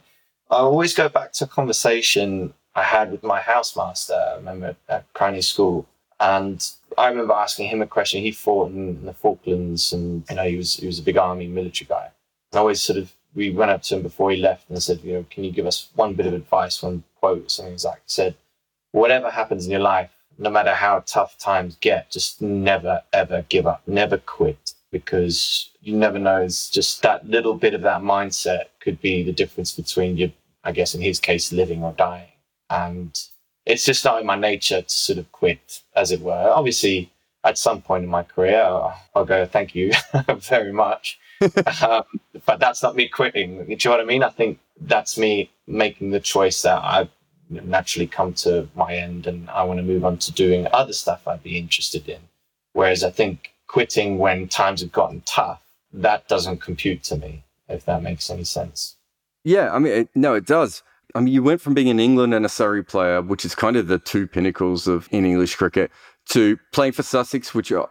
I 0.50 0.58
always 0.58 0.94
go 0.94 1.08
back 1.08 1.32
to 1.32 1.44
a 1.44 1.48
conversation 1.48 2.54
I 2.76 2.84
had 2.84 3.10
with 3.10 3.24
my 3.24 3.40
housemaster, 3.40 4.16
I 4.16 4.36
remember 4.36 4.76
at 4.88 5.12
Cranleigh 5.12 5.42
School. 5.42 5.86
And 6.20 6.64
I 6.96 7.08
remember 7.08 7.34
asking 7.34 7.68
him 7.68 7.82
a 7.82 7.88
question. 7.88 8.22
He 8.22 8.30
fought 8.30 8.70
in 8.70 9.04
the 9.04 9.12
Falklands 9.12 9.92
and, 9.92 10.24
you 10.30 10.36
know, 10.36 10.44
he 10.44 10.56
was, 10.56 10.76
he 10.76 10.86
was 10.86 11.00
a 11.00 11.02
big 11.02 11.16
army 11.16 11.48
military 11.48 11.88
guy. 11.88 12.10
I 12.52 12.58
always 12.58 12.80
sort 12.80 12.98
of, 12.98 13.12
we 13.34 13.50
went 13.50 13.70
up 13.70 13.82
to 13.82 13.96
him 13.96 14.02
before 14.02 14.30
he 14.30 14.36
left 14.36 14.68
and 14.68 14.82
said, 14.82 15.00
you 15.02 15.14
know, 15.14 15.26
can 15.30 15.44
you 15.44 15.50
give 15.50 15.66
us 15.66 15.88
one 15.94 16.14
bit 16.14 16.26
of 16.26 16.34
advice, 16.34 16.82
one 16.82 17.02
quote, 17.20 17.50
something 17.50 17.78
like 17.84 17.96
He 17.96 18.02
said, 18.06 18.36
whatever 18.92 19.30
happens 19.30 19.64
in 19.64 19.70
your 19.70 19.80
life, 19.80 20.10
no 20.38 20.50
matter 20.50 20.74
how 20.74 21.02
tough 21.06 21.38
times 21.38 21.76
get, 21.80 22.10
just 22.10 22.42
never, 22.42 23.02
ever 23.12 23.44
give 23.48 23.66
up, 23.66 23.82
never 23.86 24.18
quit 24.18 24.74
because 24.90 25.70
you 25.82 25.96
never 25.96 26.18
know. 26.18 26.42
It's 26.42 26.70
just 26.70 27.02
that 27.02 27.28
little 27.28 27.54
bit 27.54 27.74
of 27.74 27.82
that 27.82 28.02
mindset 28.02 28.66
could 28.80 29.00
be 29.00 29.22
the 29.22 29.32
difference 29.32 29.72
between 29.72 30.16
you, 30.16 30.32
I 30.62 30.72
guess, 30.72 30.94
in 30.94 31.00
his 31.02 31.18
case, 31.18 31.52
living 31.52 31.82
or 31.82 31.92
dying. 31.92 32.28
And 32.70 33.20
it's 33.66 33.84
just 33.84 34.04
not 34.04 34.20
in 34.20 34.26
my 34.26 34.36
nature 34.36 34.82
to 34.82 34.88
sort 34.88 35.18
of 35.18 35.30
quit, 35.32 35.82
as 35.96 36.12
it 36.12 36.20
were. 36.20 36.52
Obviously, 36.54 37.10
at 37.42 37.58
some 37.58 37.82
point 37.82 38.04
in 38.04 38.10
my 38.10 38.22
career, 38.22 38.62
I'll 39.14 39.24
go, 39.24 39.44
thank 39.46 39.74
you 39.74 39.92
very 40.38 40.72
much. 40.72 41.18
Um, 41.82 42.04
but 42.46 42.60
that's 42.60 42.82
not 42.82 42.96
me 42.96 43.08
quitting. 43.08 43.64
Do 43.64 43.70
you 43.70 43.76
know 43.84 43.90
what 43.90 44.00
I 44.00 44.04
mean? 44.04 44.22
I 44.22 44.30
think 44.30 44.58
that's 44.80 45.18
me 45.18 45.50
making 45.66 46.10
the 46.10 46.20
choice 46.20 46.62
that 46.62 46.82
I've 46.82 47.10
naturally 47.50 48.06
come 48.06 48.32
to 48.34 48.68
my 48.74 48.94
end 48.94 49.26
and 49.26 49.48
I 49.50 49.62
want 49.64 49.78
to 49.78 49.82
move 49.82 50.04
on 50.04 50.18
to 50.18 50.32
doing 50.32 50.66
other 50.72 50.92
stuff 50.92 51.26
I'd 51.26 51.42
be 51.42 51.58
interested 51.58 52.08
in. 52.08 52.20
Whereas 52.72 53.04
I 53.04 53.10
think 53.10 53.52
quitting 53.66 54.18
when 54.18 54.48
times 54.48 54.80
have 54.80 54.92
gotten 54.92 55.22
tough, 55.26 55.62
that 55.92 56.26
doesn't 56.28 56.60
compute 56.60 57.02
to 57.04 57.16
me, 57.16 57.44
if 57.68 57.84
that 57.84 58.02
makes 58.02 58.30
any 58.30 58.44
sense. 58.44 58.96
Yeah, 59.44 59.72
I 59.72 59.78
mean, 59.78 59.92
it, 59.92 60.08
no, 60.14 60.34
it 60.34 60.46
does. 60.46 60.82
I 61.14 61.20
mean, 61.20 61.32
you 61.32 61.42
went 61.42 61.60
from 61.60 61.74
being 61.74 61.90
an 61.90 62.00
England 62.00 62.34
and 62.34 62.44
a 62.44 62.48
Surrey 62.48 62.82
player, 62.82 63.22
which 63.22 63.44
is 63.44 63.54
kind 63.54 63.76
of 63.76 63.86
the 63.86 63.98
two 63.98 64.26
pinnacles 64.26 64.88
of 64.88 65.08
in 65.12 65.24
English 65.24 65.54
cricket, 65.54 65.92
to 66.30 66.58
playing 66.72 66.92
for 66.92 67.02
Sussex, 67.02 67.54
which 67.54 67.70
are 67.70 67.88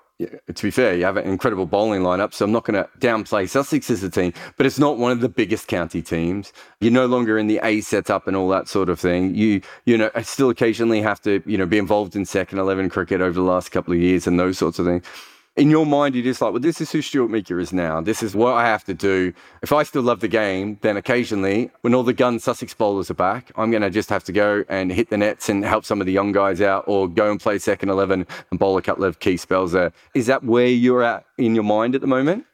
to 0.54 0.64
be 0.64 0.72
fair, 0.72 0.96
you 0.96 1.06
have 1.06 1.18
an 1.18 1.26
incredible 1.26 1.66
bowling 1.66 2.02
lineup, 2.02 2.34
so 2.34 2.46
I'm 2.46 2.52
not 2.52 2.66
going 2.66 2.82
to 2.82 2.90
downplay 3.00 3.48
Sussex 3.48 3.90
as 3.90 4.04
a 4.04 4.10
team, 4.10 4.34
but 4.58 4.66
it's 4.66 4.80
not 4.80 4.98
one 4.98 5.12
of 5.12 5.22
the 5.22 5.30
biggest 5.30 5.68
county 5.68 6.02
teams. 6.02 6.54
You're 6.80 6.92
no 6.92 7.06
longer 7.06 7.38
in 7.38 7.48
the 7.48 7.60
A 7.64 7.82
setup 7.82 8.28
and 8.28 8.36
all 8.36 8.50
that 8.50 8.68
sort 8.68 8.90
of 8.90 9.00
thing. 9.00 9.36
You, 9.36 9.62
you 9.86 9.98
know, 9.98 10.10
I 10.16 10.22
still 10.22 10.50
occasionally 10.50 11.02
have 11.02 11.22
to, 11.22 11.42
you 11.46 11.58
know, 11.58 11.66
be 11.66 11.78
involved 11.78 12.16
in 12.16 12.26
second 12.26 12.60
11 12.60 12.90
cricket 12.90 13.22
over 13.22 13.34
the 13.34 13.42
last 13.42 13.70
couple 13.70 13.94
of 13.94 14.00
years 14.00 14.28
and 14.28 14.40
those 14.40 14.58
sorts 14.58 14.80
of 14.80 14.86
things 14.86 15.06
in 15.56 15.70
your 15.70 15.86
mind, 15.86 16.16
you're 16.16 16.24
just 16.24 16.42
like, 16.42 16.52
well, 16.52 16.60
this 16.60 16.82
is 16.82 16.92
who 16.92 17.02
Stuart 17.02 17.30
Meaker 17.30 17.60
is 17.60 17.72
now. 17.72 18.02
This 18.02 18.24
is 18.24 18.36
what 18.36 18.54
I 18.54 18.66
have 18.66 18.84
to 18.86 18.94
do. 18.94 19.34
If 19.62 19.72
I 19.72 19.84
still 19.84 20.02
love 20.02 20.20
the 20.20 20.28
game, 20.28 20.80
then 20.82 20.98
occasionally, 20.98 21.70
when 21.82 21.94
all 21.94 22.02
the 22.02 22.14
gun 22.14 22.40
Sussex 22.40 22.74
bowlers 22.74 23.12
are 23.12 23.16
back, 23.16 23.52
I'm 23.56 23.70
going 23.70 23.84
to 23.84 23.92
just 23.92 24.10
have 24.10 24.24
to 24.26 24.32
go 24.32 24.66
and 24.68 24.92
hit 24.92 25.12
the 25.12 25.18
nets 25.18 25.50
and 25.50 25.64
help 25.64 25.86
some 25.86 26.02
of 26.02 26.08
the 26.08 26.12
young 26.12 26.32
guys 26.32 26.60
out 26.60 26.86
or 26.88 27.08
go 27.08 27.30
and 27.30 27.40
play 27.40 27.60
second 27.60 27.90
11 27.90 28.26
and 28.50 28.60
bowl 28.60 28.78
a 28.78 28.82
couple 28.82 29.04
of 29.04 29.20
key 29.20 29.38
spells 29.38 29.74
there. 29.74 29.94
Is 30.16 30.26
that 30.26 30.44
where 30.44 30.68
you're 30.68 31.04
at 31.04 31.26
in 31.38 31.54
your 31.54 31.64
mind 31.64 31.94
at 31.94 32.02
the 32.02 32.08
moment? 32.08 32.46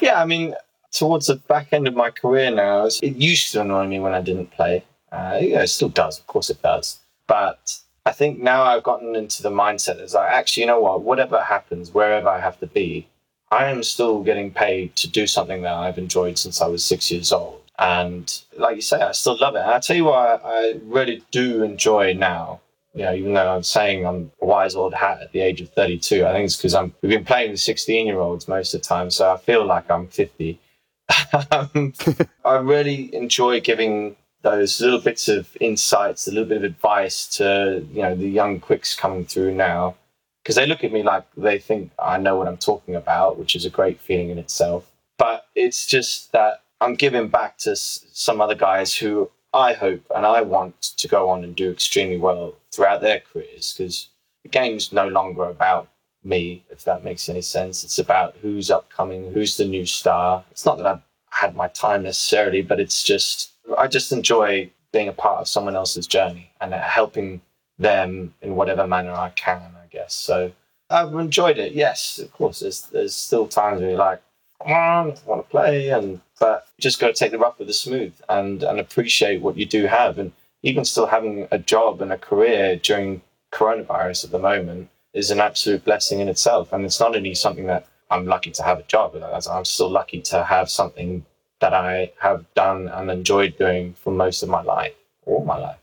Yeah, 0.00 0.22
I 0.22 0.24
mean, 0.24 0.54
towards 0.92 1.26
the 1.26 1.36
back 1.36 1.72
end 1.72 1.88
of 1.88 1.94
my 1.94 2.10
career 2.10 2.50
now, 2.50 2.86
it 2.86 3.16
used 3.16 3.52
to 3.52 3.60
annoy 3.62 3.86
me 3.86 4.00
when 4.00 4.14
I 4.14 4.22
didn't 4.22 4.50
play. 4.52 4.84
Uh, 5.12 5.38
yeah, 5.40 5.62
it 5.62 5.68
still 5.68 5.88
does. 5.88 6.18
Of 6.18 6.26
course 6.26 6.48
it 6.48 6.62
does. 6.62 7.00
But 7.26 7.78
I 8.10 8.12
think 8.12 8.40
now 8.40 8.64
I've 8.64 8.82
gotten 8.82 9.14
into 9.14 9.40
the 9.40 9.50
mindset 9.50 10.00
as 10.00 10.16
I 10.16 10.26
actually, 10.26 10.62
you 10.62 10.66
know 10.66 10.80
what, 10.80 11.02
whatever 11.02 11.40
happens, 11.40 11.94
wherever 11.94 12.28
I 12.28 12.40
have 12.40 12.58
to 12.58 12.66
be, 12.66 13.06
I 13.52 13.66
am 13.66 13.84
still 13.84 14.24
getting 14.24 14.50
paid 14.50 14.96
to 14.96 15.08
do 15.08 15.28
something 15.28 15.62
that 15.62 15.74
I've 15.74 15.96
enjoyed 15.96 16.36
since 16.36 16.60
I 16.60 16.66
was 16.66 16.84
six 16.84 17.08
years 17.12 17.30
old. 17.30 17.62
And 17.78 18.26
like 18.58 18.74
you 18.74 18.82
say, 18.82 19.00
I 19.00 19.12
still 19.12 19.38
love 19.40 19.54
it. 19.54 19.60
And 19.60 19.70
I 19.70 19.78
tell 19.78 19.94
you 19.94 20.06
what, 20.06 20.42
I 20.44 20.80
really 20.82 21.22
do 21.30 21.62
enjoy 21.62 22.14
now. 22.14 22.60
You 22.94 23.04
know, 23.04 23.14
even 23.14 23.34
though 23.34 23.54
I'm 23.54 23.62
saying 23.62 24.04
I'm 24.04 24.32
a 24.42 24.44
wise 24.44 24.74
old 24.74 24.92
hat 24.92 25.22
at 25.22 25.30
the 25.30 25.38
age 25.38 25.60
of 25.60 25.70
32, 25.70 26.26
I 26.26 26.32
think 26.32 26.46
it's 26.46 26.56
because 26.56 26.74
I'm 26.74 26.92
we've 27.02 27.12
been 27.12 27.24
playing 27.24 27.52
with 27.52 27.60
16 27.60 28.08
year 28.08 28.18
olds 28.18 28.48
most 28.48 28.74
of 28.74 28.82
the 28.82 28.88
time, 28.88 29.12
so 29.12 29.32
I 29.32 29.36
feel 29.36 29.64
like 29.64 29.88
I'm 29.88 30.08
50. 30.08 30.58
um, 31.52 31.92
I 32.44 32.56
really 32.56 33.14
enjoy 33.14 33.60
giving 33.60 34.16
those 34.42 34.80
little 34.80 35.00
bits 35.00 35.28
of 35.28 35.56
insights, 35.60 36.26
a 36.26 36.30
little 36.30 36.48
bit 36.48 36.58
of 36.58 36.64
advice 36.64 37.26
to 37.36 37.86
you 37.92 38.02
know 38.02 38.14
the 38.14 38.28
young 38.28 38.60
quicks 38.60 38.94
coming 38.94 39.24
through 39.24 39.54
now, 39.54 39.96
because 40.42 40.56
they 40.56 40.66
look 40.66 40.82
at 40.84 40.92
me 40.92 41.02
like 41.02 41.24
they 41.36 41.58
think 41.58 41.90
I 41.98 42.18
know 42.18 42.36
what 42.36 42.48
I'm 42.48 42.56
talking 42.56 42.94
about, 42.94 43.38
which 43.38 43.54
is 43.54 43.64
a 43.64 43.70
great 43.70 44.00
feeling 44.00 44.30
in 44.30 44.38
itself. 44.38 44.90
But 45.18 45.46
it's 45.54 45.86
just 45.86 46.32
that 46.32 46.62
I'm 46.80 46.94
giving 46.94 47.28
back 47.28 47.58
to 47.58 47.76
some 47.76 48.40
other 48.40 48.54
guys 48.54 48.96
who 48.96 49.30
I 49.52 49.74
hope 49.74 50.02
and 50.14 50.24
I 50.24 50.40
want 50.40 50.80
to 50.82 51.08
go 51.08 51.28
on 51.28 51.44
and 51.44 51.54
do 51.54 51.70
extremely 51.70 52.16
well 52.16 52.54
throughout 52.72 53.02
their 53.02 53.20
careers, 53.20 53.74
because 53.76 54.08
the 54.42 54.48
game's 54.48 54.92
no 54.92 55.08
longer 55.08 55.44
about 55.44 55.88
me, 56.24 56.64
if 56.70 56.84
that 56.84 57.04
makes 57.04 57.28
any 57.28 57.42
sense. 57.42 57.84
It's 57.84 57.98
about 57.98 58.36
who's 58.40 58.70
upcoming, 58.70 59.32
who's 59.32 59.56
the 59.56 59.64
new 59.64 59.84
star. 59.84 60.44
It's 60.50 60.64
not 60.64 60.78
that 60.78 60.86
I've 60.86 61.02
had 61.30 61.56
my 61.56 61.68
time 61.68 62.04
necessarily, 62.04 62.62
but 62.62 62.80
it's 62.80 63.02
just 63.02 63.52
I 63.76 63.86
just 63.86 64.12
enjoy 64.12 64.70
being 64.92 65.08
a 65.08 65.12
part 65.12 65.40
of 65.40 65.48
someone 65.48 65.76
else's 65.76 66.06
journey 66.06 66.50
and 66.60 66.74
helping 66.74 67.40
them 67.78 68.34
in 68.42 68.56
whatever 68.56 68.86
manner 68.86 69.12
I 69.12 69.30
can, 69.30 69.62
I 69.76 69.86
guess. 69.90 70.14
So 70.14 70.52
I've 70.90 71.14
enjoyed 71.14 71.58
it. 71.58 71.72
Yes, 71.72 72.18
of 72.18 72.32
course. 72.32 72.60
There's 72.60 72.82
there's 72.82 73.14
still 73.14 73.46
times 73.46 73.80
where 73.80 73.90
you're 73.90 73.98
like, 73.98 74.22
on, 74.60 75.12
I 75.12 75.16
want 75.24 75.44
to 75.44 75.50
play, 75.50 75.88
and 75.90 76.20
but 76.38 76.66
just 76.78 77.00
got 77.00 77.08
to 77.08 77.12
take 77.12 77.30
the 77.30 77.38
rough 77.38 77.58
with 77.58 77.68
the 77.68 77.74
smooth 77.74 78.12
and 78.28 78.62
and 78.62 78.78
appreciate 78.78 79.40
what 79.40 79.56
you 79.56 79.66
do 79.66 79.86
have. 79.86 80.18
And 80.18 80.32
even 80.62 80.84
still 80.84 81.06
having 81.06 81.48
a 81.50 81.58
job 81.58 82.02
and 82.02 82.12
a 82.12 82.18
career 82.18 82.76
during 82.76 83.22
coronavirus 83.52 84.24
at 84.24 84.30
the 84.30 84.38
moment 84.38 84.88
is 85.14 85.30
an 85.30 85.40
absolute 85.40 85.84
blessing 85.84 86.20
in 86.20 86.28
itself. 86.28 86.72
And 86.72 86.84
it's 86.84 87.00
not 87.00 87.16
only 87.16 87.34
something 87.34 87.66
that 87.66 87.86
I'm 88.10 88.26
lucky 88.26 88.50
to 88.50 88.62
have 88.62 88.78
a 88.78 88.82
job, 88.82 89.16
I'm 89.16 89.64
still 89.64 89.90
lucky 89.90 90.20
to 90.22 90.44
have 90.44 90.70
something 90.70 91.24
that 91.60 91.74
I 91.74 92.12
have 92.20 92.44
done 92.54 92.88
and 92.88 93.10
enjoyed 93.10 93.56
doing 93.58 93.94
for 93.94 94.12
most 94.12 94.42
of 94.42 94.48
my 94.48 94.62
life, 94.62 94.94
all 95.26 95.44
my 95.44 95.56
life. 95.56 95.76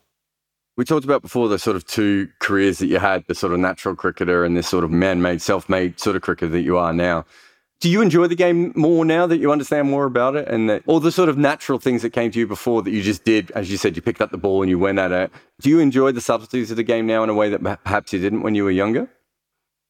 We 0.76 0.86
talked 0.86 1.06
about 1.06 1.24
before 1.24 1.48
the 1.48 1.58
sort 1.58 1.76
of 1.76 1.88
two 1.88 2.30
careers 2.40 2.78
that 2.80 2.88
you 2.88 3.00
had, 3.00 3.26
the 3.28 3.34
sort 3.34 3.52
of 3.52 3.60
natural 3.60 3.96
cricketer 3.96 4.46
and 4.46 4.56
this 4.56 4.68
sort 4.68 4.84
of 4.84 4.92
man 4.92 5.22
made, 5.22 5.42
self 5.42 5.68
made 5.68 6.00
sort 6.00 6.16
of 6.16 6.22
cricketer 6.22 6.52
that 6.52 6.62
you 6.62 6.78
are 6.78 6.94
now. 6.94 7.26
Do 7.80 7.90
you 7.90 8.02
enjoy 8.02 8.28
the 8.28 8.36
game 8.36 8.74
more 8.76 9.06
now 9.06 9.28
that 9.28 9.38
you 9.38 9.52
understand 9.52 9.90
more 9.90 10.06
about 10.06 10.36
it 10.36 10.48
and 10.48 10.68
that 10.70 10.82
all 10.88 11.00
the 11.00 11.12
sort 11.12 11.30
of 11.30 11.38
natural 11.38 11.78
things 11.78 12.02
that 12.02 12.10
came 12.10 12.32
to 12.32 12.40
you 12.40 12.48
before 12.48 12.82
that 12.82 12.92
you 12.92 13.04
just 13.04 13.24
did, 13.24 13.52
as 13.52 13.70
you 13.70 13.78
said, 13.78 13.96
you 13.96 14.02
picked 14.02 14.22
up 14.22 14.32
the 14.32 14.38
ball 14.38 14.64
and 14.64 14.70
you 14.70 14.80
went 14.80 14.98
at 14.98 15.12
it. 15.12 15.32
Do 15.62 15.70
you 15.70 15.80
enjoy 15.80 16.12
the 16.12 16.22
subtleties 16.22 16.72
of 16.72 16.78
the 16.78 16.84
game 16.84 17.06
now 17.06 17.24
in 17.24 17.30
a 17.30 17.36
way 17.36 17.50
that 17.50 17.84
perhaps 17.84 18.14
you 18.14 18.20
didn't 18.20 18.42
when 18.42 18.56
you 18.56 18.64
were 18.64 18.72
younger? 18.72 19.08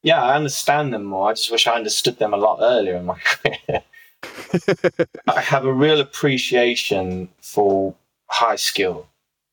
Yeah, 0.03 0.21
I 0.21 0.35
understand 0.35 0.93
them 0.93 1.05
more. 1.05 1.29
I 1.29 1.33
just 1.33 1.51
wish 1.51 1.65
I 1.65 1.75
understood 1.75 2.19
them 2.19 2.33
a 2.33 2.37
lot 2.37 2.59
earlier 2.61 2.95
in 2.95 3.05
my 3.05 3.17
career. 3.23 3.83
I 5.27 5.41
have 5.41 5.65
a 5.65 5.73
real 5.73 5.99
appreciation 5.99 7.29
for 7.41 7.95
high 8.27 8.55
skill 8.55 9.07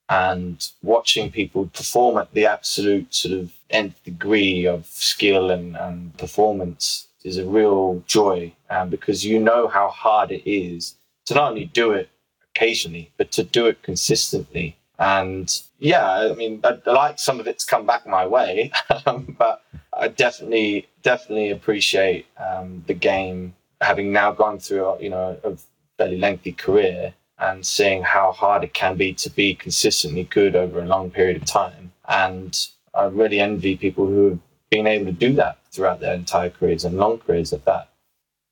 and 0.09 0.69
watching 0.83 1.31
people 1.31 1.67
perform 1.67 2.19
at 2.19 2.33
the 2.35 2.47
absolute 2.47 3.15
sort 3.15 3.35
of 3.39 3.53
nth 3.71 4.03
degree 4.05 4.67
of 4.67 4.87
skill 4.87 5.51
and, 5.51 5.77
and 5.77 6.17
performance 6.19 7.09
is 7.25 7.39
a 7.39 7.47
real 7.47 8.03
joy 8.07 8.53
um, 8.69 8.91
because 8.91 9.25
you 9.25 9.41
know 9.41 9.67
how 9.67 9.89
hard 9.89 10.31
it 10.31 10.49
is 10.49 10.95
to 11.27 11.35
not 11.35 11.51
only 11.51 11.65
do 11.65 11.93
it 11.93 12.11
occasionally, 12.51 13.11
but 13.17 13.33
to 13.33 13.43
do 13.43 13.67
it 13.67 13.83
consistently. 13.83 14.77
And 14.99 15.53
yeah, 15.79 16.31
I 16.31 16.35
mean, 16.35 16.61
I'd 16.63 16.87
like 16.87 17.19
some 17.19 17.41
of 17.41 17.49
it 17.49 17.59
to 17.61 17.67
come 17.67 17.87
back 17.87 18.07
my 18.07 18.27
way, 18.27 18.71
but 19.39 19.63
I 19.93 20.09
definitely, 20.09 20.87
definitely 21.03 21.51
appreciate 21.51 22.27
um, 22.39 22.85
the 22.87 22.95
game 22.95 23.55
having 23.81 24.13
now 24.13 24.33
gone 24.33 24.59
through 24.59 24.97
you 25.01 25.11
know 25.11 25.39
a 25.45 25.57
fairly 25.99 26.19
lengthy 26.19 26.53
career 26.53 27.15
and 27.39 27.67
seeing 27.67 28.03
how 28.03 28.33
hard 28.33 28.65
it 28.65 28.75
can 28.75 28.97
be 28.97 29.13
to 29.13 29.31
be 29.31 29.55
consistently 29.55 30.25
good 30.25 30.55
over 30.55 30.81
a 30.81 30.87
long 30.87 31.11
period 31.11 31.37
of 31.37 31.45
time. 31.45 31.93
And 32.09 32.57
I 32.95 33.05
really 33.05 33.41
envy 33.41 33.77
people 33.77 34.07
who 34.07 34.31
have 34.31 34.39
been 34.71 34.87
able 34.87 35.07
to 35.07 35.13
do 35.13 35.33
that 35.35 35.59
throughout 35.71 36.01
their 36.01 36.15
entire 36.15 36.51
careers 36.51 36.85
and 36.85 36.97
long 36.97 37.19
careers 37.19 37.53
at 37.53 37.65
that. 37.65 37.91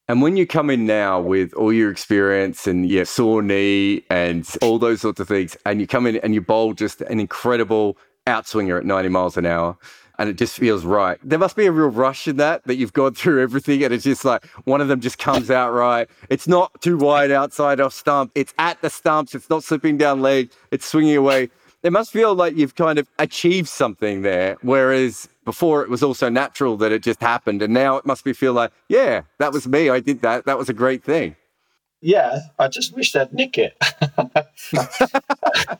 And 0.09 0.21
when 0.21 0.37
you 0.37 0.47
come 0.47 0.69
in 0.69 0.85
now 0.85 1.21
with 1.21 1.55
all 1.55 1.73
your 1.73 1.91
experience 1.91 2.67
and 2.67 2.89
your 2.89 3.05
sore 3.05 3.41
knee 3.41 4.05
and 4.11 4.49
all 4.61 4.79
those 4.79 5.01
sorts 5.01 5.21
of 5.21 5.29
things, 5.29 5.57
and 5.65 5.81
you 5.81 5.87
come 5.87 6.07
in 6.07 6.17
and 6.17 6.35
you 6.35 6.41
bowl 6.41 6.75
just 6.75 7.01
an 7.03 7.21
incredible 7.21 7.97
outswinger 8.27 8.79
at 8.79 8.85
90 8.85 9.09
miles 9.09 9.37
an 9.37 9.47
hour, 9.47 9.77
and 10.18 10.29
it 10.29 10.37
just 10.37 10.57
feels 10.57 10.85
right. 10.85 11.18
There 11.22 11.38
must 11.38 11.57
be 11.57 11.66
a 11.66 11.72
real 11.72 11.88
rush 11.88 12.29
in 12.29 12.37
that, 12.37 12.64
that 12.64 12.77
you've 12.77 12.92
gone 12.92 13.14
through 13.14 13.42
everything 13.42 13.83
and 13.85 13.92
it's 13.92 14.05
just 14.05 14.25
like 14.25 14.46
one 14.64 14.81
of 14.81 14.88
them 14.88 15.01
just 15.01 15.18
comes 15.18 15.51
out 15.51 15.72
right. 15.72 16.09
It's 16.29 16.48
not 16.48 16.81
too 16.81 16.96
wide 16.96 17.31
outside 17.31 17.81
of 17.81 17.92
stump. 17.92 18.33
It's 18.35 18.55
at 18.59 18.81
the 18.83 18.90
stumps. 18.90 19.35
It's 19.35 19.51
not 19.51 19.64
slipping 19.64 19.96
down 19.96 20.20
leg. 20.20 20.51
It's 20.70 20.87
swinging 20.87 21.16
away. 21.16 21.51
It 21.83 21.92
must 21.92 22.12
feel 22.12 22.35
like 22.35 22.57
you've 22.57 22.77
kind 22.77 22.98
of 22.98 23.09
achieved 23.18 23.68
something 23.68 24.22
there. 24.22 24.57
Whereas 24.62 25.29
before 25.44 25.83
it 25.83 25.90
was 25.90 26.03
also 26.03 26.29
natural 26.29 26.77
that 26.77 26.92
it 26.92 27.03
just 27.03 27.20
happened. 27.20 27.62
And 27.62 27.75
now 27.75 27.96
it 27.96 28.07
must 28.07 28.25
be 28.25 28.33
feel 28.33 28.53
like, 28.53 28.70
yeah, 28.88 29.22
that 29.38 29.53
was 29.53 29.66
me. 29.66 29.90
I 29.90 30.01
did 30.01 30.22
that. 30.22 30.46
That 30.46 30.59
was 30.59 30.68
a 30.68 30.75
great 30.75 31.03
thing. 31.03 31.37
Yeah, 32.01 32.40
I 32.59 32.68
just 32.68 32.94
wish 32.94 33.12
they'd 33.12 33.33
nick 33.33 33.59
it. 33.59 33.77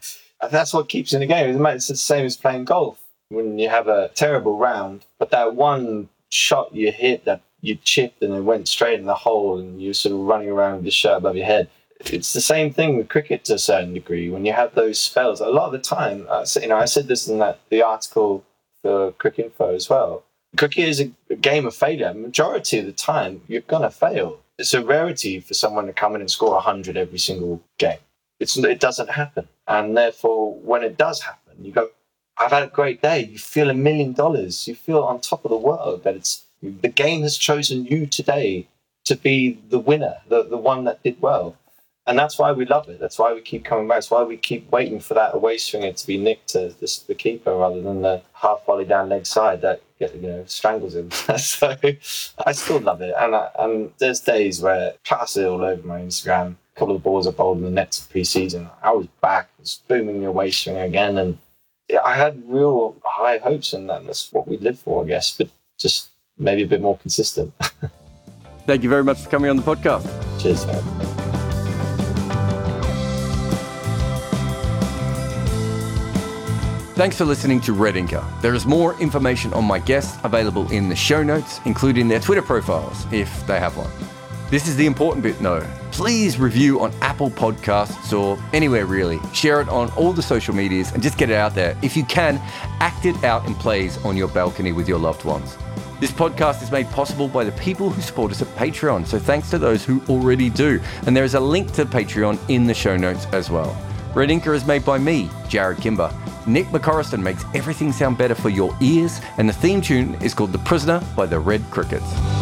that's 0.48 0.72
what 0.72 0.88
keeps 0.88 1.12
you 1.12 1.16
in 1.16 1.20
the 1.20 1.26
game. 1.26 1.66
It's 1.66 1.88
the 1.88 1.96
same 1.96 2.24
as 2.24 2.36
playing 2.36 2.64
golf. 2.64 3.00
When 3.28 3.58
you 3.58 3.68
have 3.68 3.88
a 3.88 4.08
terrible 4.14 4.58
round, 4.58 5.06
but 5.18 5.30
that 5.30 5.54
one 5.54 6.08
shot 6.30 6.74
you 6.74 6.90
hit 6.90 7.24
that 7.24 7.42
you 7.60 7.76
chipped 7.76 8.22
and 8.22 8.34
it 8.34 8.40
went 8.40 8.68
straight 8.68 8.98
in 8.98 9.06
the 9.06 9.14
hole 9.14 9.58
and 9.58 9.80
you're 9.80 9.94
sort 9.94 10.14
of 10.14 10.20
running 10.20 10.48
around 10.48 10.76
with 10.76 10.84
your 10.84 10.92
shirt 10.92 11.18
above 11.18 11.36
your 11.36 11.46
head. 11.46 11.68
It's 12.00 12.32
the 12.32 12.40
same 12.40 12.72
thing 12.72 12.96
with 12.96 13.08
cricket 13.08 13.44
to 13.44 13.54
a 13.54 13.58
certain 13.58 13.92
degree. 13.92 14.30
When 14.30 14.46
you 14.46 14.52
have 14.52 14.74
those 14.74 14.98
spells, 14.98 15.40
a 15.40 15.48
lot 15.48 15.66
of 15.66 15.72
the 15.72 15.78
time, 15.78 16.26
you 16.60 16.68
know, 16.68 16.78
I 16.78 16.86
said 16.86 17.08
this 17.08 17.28
in 17.28 17.38
that 17.38 17.60
the 17.68 17.82
article 17.82 18.44
for 18.82 19.12
Cricket 19.12 19.56
Cricinfo 19.58 19.74
as 19.74 19.90
well. 19.90 20.24
Cricket 20.56 20.88
is 20.88 21.00
a 21.00 21.36
game 21.36 21.66
of 21.66 21.74
failure. 21.74 22.12
Majority 22.14 22.78
of 22.78 22.86
the 22.86 22.92
time, 22.92 23.42
you're 23.46 23.60
gonna 23.62 23.90
fail. 23.90 24.40
It's 24.58 24.74
a 24.74 24.82
rarity 24.82 25.40
for 25.40 25.54
someone 25.54 25.86
to 25.86 25.92
come 25.92 26.14
in 26.14 26.22
and 26.22 26.30
score 26.30 26.60
hundred 26.60 26.96
every 26.96 27.18
single 27.18 27.62
game. 27.78 27.98
It's, 28.40 28.56
it 28.56 28.80
doesn't 28.80 29.10
happen. 29.10 29.48
And 29.70 29.96
therefore, 29.96 30.54
when 30.54 30.82
it 30.82 30.98
does 30.98 31.22
happen, 31.22 31.54
you 31.64 31.72
go, 31.72 31.90
I've 32.36 32.50
had 32.50 32.64
a 32.64 32.66
great 32.66 33.00
day. 33.00 33.24
You 33.24 33.38
feel 33.38 33.70
a 33.70 33.74
million 33.74 34.12
dollars. 34.12 34.66
You 34.66 34.74
feel 34.74 35.02
on 35.04 35.20
top 35.20 35.44
of 35.44 35.50
the 35.50 35.56
world 35.56 36.02
that 36.04 36.16
it's 36.16 36.44
the 36.62 36.88
game 36.88 37.22
has 37.22 37.38
chosen 37.38 37.86
you 37.86 38.06
today 38.06 38.66
to 39.04 39.16
be 39.16 39.58
the 39.68 39.78
winner, 39.78 40.16
the, 40.28 40.42
the 40.42 40.56
one 40.56 40.84
that 40.84 41.02
did 41.02 41.22
well. 41.22 41.56
And 42.10 42.18
that's 42.18 42.40
why 42.40 42.50
we 42.50 42.66
love 42.66 42.88
it. 42.88 42.98
That's 42.98 43.20
why 43.20 43.32
we 43.32 43.40
keep 43.40 43.64
coming 43.64 43.86
back. 43.86 43.98
That's 43.98 44.10
why 44.10 44.24
we 44.24 44.36
keep 44.36 44.68
waiting 44.72 44.98
for 44.98 45.14
that 45.14 45.32
away 45.32 45.58
swinger 45.58 45.92
to 45.92 46.06
be 46.08 46.18
nicked 46.18 46.48
to 46.48 46.74
the, 46.80 47.00
the 47.06 47.14
keeper 47.14 47.54
rather 47.54 47.80
than 47.80 48.02
the 48.02 48.20
half 48.32 48.66
volley 48.66 48.84
down 48.84 49.10
leg 49.10 49.24
side 49.24 49.60
that 49.60 49.80
you 50.00 50.08
know 50.20 50.42
strangles 50.48 50.96
him. 50.96 51.08
so 51.38 51.76
I 52.44 52.50
still 52.50 52.80
love 52.80 53.00
it. 53.00 53.14
And, 53.16 53.36
I, 53.36 53.50
and 53.60 53.92
there's 53.98 54.18
days 54.18 54.60
where 54.60 54.94
class 55.04 55.36
it 55.36 55.46
all 55.46 55.62
over 55.62 55.86
my 55.86 56.00
Instagram 56.00 56.56
A 56.74 56.78
couple 56.80 56.96
of 56.96 57.02
balls 57.04 57.28
I 57.28 57.30
bowled 57.30 57.58
in 57.58 57.64
the 57.64 57.70
nets 57.70 58.00
pre-season. 58.00 58.68
I 58.82 58.90
was 58.90 59.06
back, 59.20 59.48
was 59.60 59.80
booming 59.86 60.20
the 60.20 60.32
waist 60.32 60.64
swing 60.64 60.78
again, 60.78 61.16
and 61.16 61.38
I 62.04 62.16
had 62.16 62.42
real 62.48 62.96
high 63.04 63.38
hopes, 63.38 63.72
and 63.72 63.88
that's 63.88 64.32
what 64.32 64.48
we 64.48 64.56
live 64.56 64.80
for, 64.80 65.04
I 65.04 65.06
guess. 65.06 65.36
But 65.38 65.48
just 65.78 66.08
maybe 66.36 66.64
a 66.64 66.66
bit 66.66 66.80
more 66.80 66.98
consistent. 66.98 67.54
Thank 68.66 68.82
you 68.82 68.88
very 68.88 69.04
much 69.04 69.20
for 69.20 69.30
coming 69.30 69.48
on 69.48 69.56
the 69.56 69.62
podcast. 69.62 70.42
Cheers. 70.42 70.66
Man. 70.66 71.19
Thanks 77.00 77.16
for 77.16 77.24
listening 77.24 77.62
to 77.62 77.72
Red 77.72 77.94
Inker. 77.94 78.22
There 78.42 78.52
is 78.52 78.66
more 78.66 78.94
information 79.00 79.54
on 79.54 79.64
my 79.64 79.78
guests 79.78 80.18
available 80.22 80.70
in 80.70 80.90
the 80.90 80.94
show 80.94 81.22
notes, 81.22 81.58
including 81.64 82.08
their 82.08 82.20
Twitter 82.20 82.42
profiles, 82.42 83.06
if 83.10 83.46
they 83.46 83.58
have 83.58 83.74
one. 83.78 83.90
This 84.50 84.68
is 84.68 84.76
the 84.76 84.84
important 84.84 85.22
bit 85.22 85.38
though. 85.38 85.66
Please 85.92 86.38
review 86.38 86.78
on 86.80 86.92
Apple 87.00 87.30
Podcasts 87.30 88.12
or 88.12 88.38
anywhere 88.52 88.84
really. 88.84 89.18
Share 89.32 89.62
it 89.62 89.68
on 89.70 89.88
all 89.92 90.12
the 90.12 90.20
social 90.20 90.54
medias 90.54 90.92
and 90.92 91.02
just 91.02 91.16
get 91.16 91.30
it 91.30 91.36
out 91.36 91.54
there. 91.54 91.74
If 91.80 91.96
you 91.96 92.04
can, 92.04 92.36
act 92.80 93.06
it 93.06 93.24
out 93.24 93.46
in 93.46 93.54
plays 93.54 93.96
on 94.04 94.14
your 94.14 94.28
balcony 94.28 94.72
with 94.72 94.86
your 94.86 94.98
loved 94.98 95.24
ones. 95.24 95.56
This 96.00 96.10
podcast 96.10 96.62
is 96.62 96.70
made 96.70 96.86
possible 96.90 97.28
by 97.28 97.44
the 97.44 97.52
people 97.52 97.88
who 97.88 98.02
support 98.02 98.30
us 98.30 98.42
at 98.42 98.48
Patreon, 98.56 99.06
so 99.06 99.18
thanks 99.18 99.48
to 99.48 99.58
those 99.58 99.86
who 99.86 100.02
already 100.10 100.50
do. 100.50 100.78
And 101.06 101.16
there 101.16 101.24
is 101.24 101.32
a 101.32 101.40
link 101.40 101.72
to 101.72 101.86
Patreon 101.86 102.38
in 102.50 102.66
the 102.66 102.74
show 102.74 102.98
notes 102.98 103.24
as 103.32 103.48
well. 103.48 103.74
Red 104.14 104.28
Inker 104.28 104.54
is 104.54 104.66
made 104.66 104.84
by 104.84 104.98
me, 104.98 105.28
Jarrod 105.48 105.80
Kimber. 105.80 106.14
Nick 106.50 106.66
McCorriston 106.66 107.22
makes 107.22 107.44
everything 107.54 107.92
sound 107.92 108.18
better 108.18 108.34
for 108.34 108.48
your 108.48 108.76
ears, 108.80 109.20
and 109.38 109.48
the 109.48 109.52
theme 109.52 109.80
tune 109.80 110.14
is 110.16 110.34
called 110.34 110.50
The 110.50 110.58
Prisoner 110.58 111.00
by 111.14 111.26
the 111.26 111.38
Red 111.38 111.62
Crickets. 111.70 112.39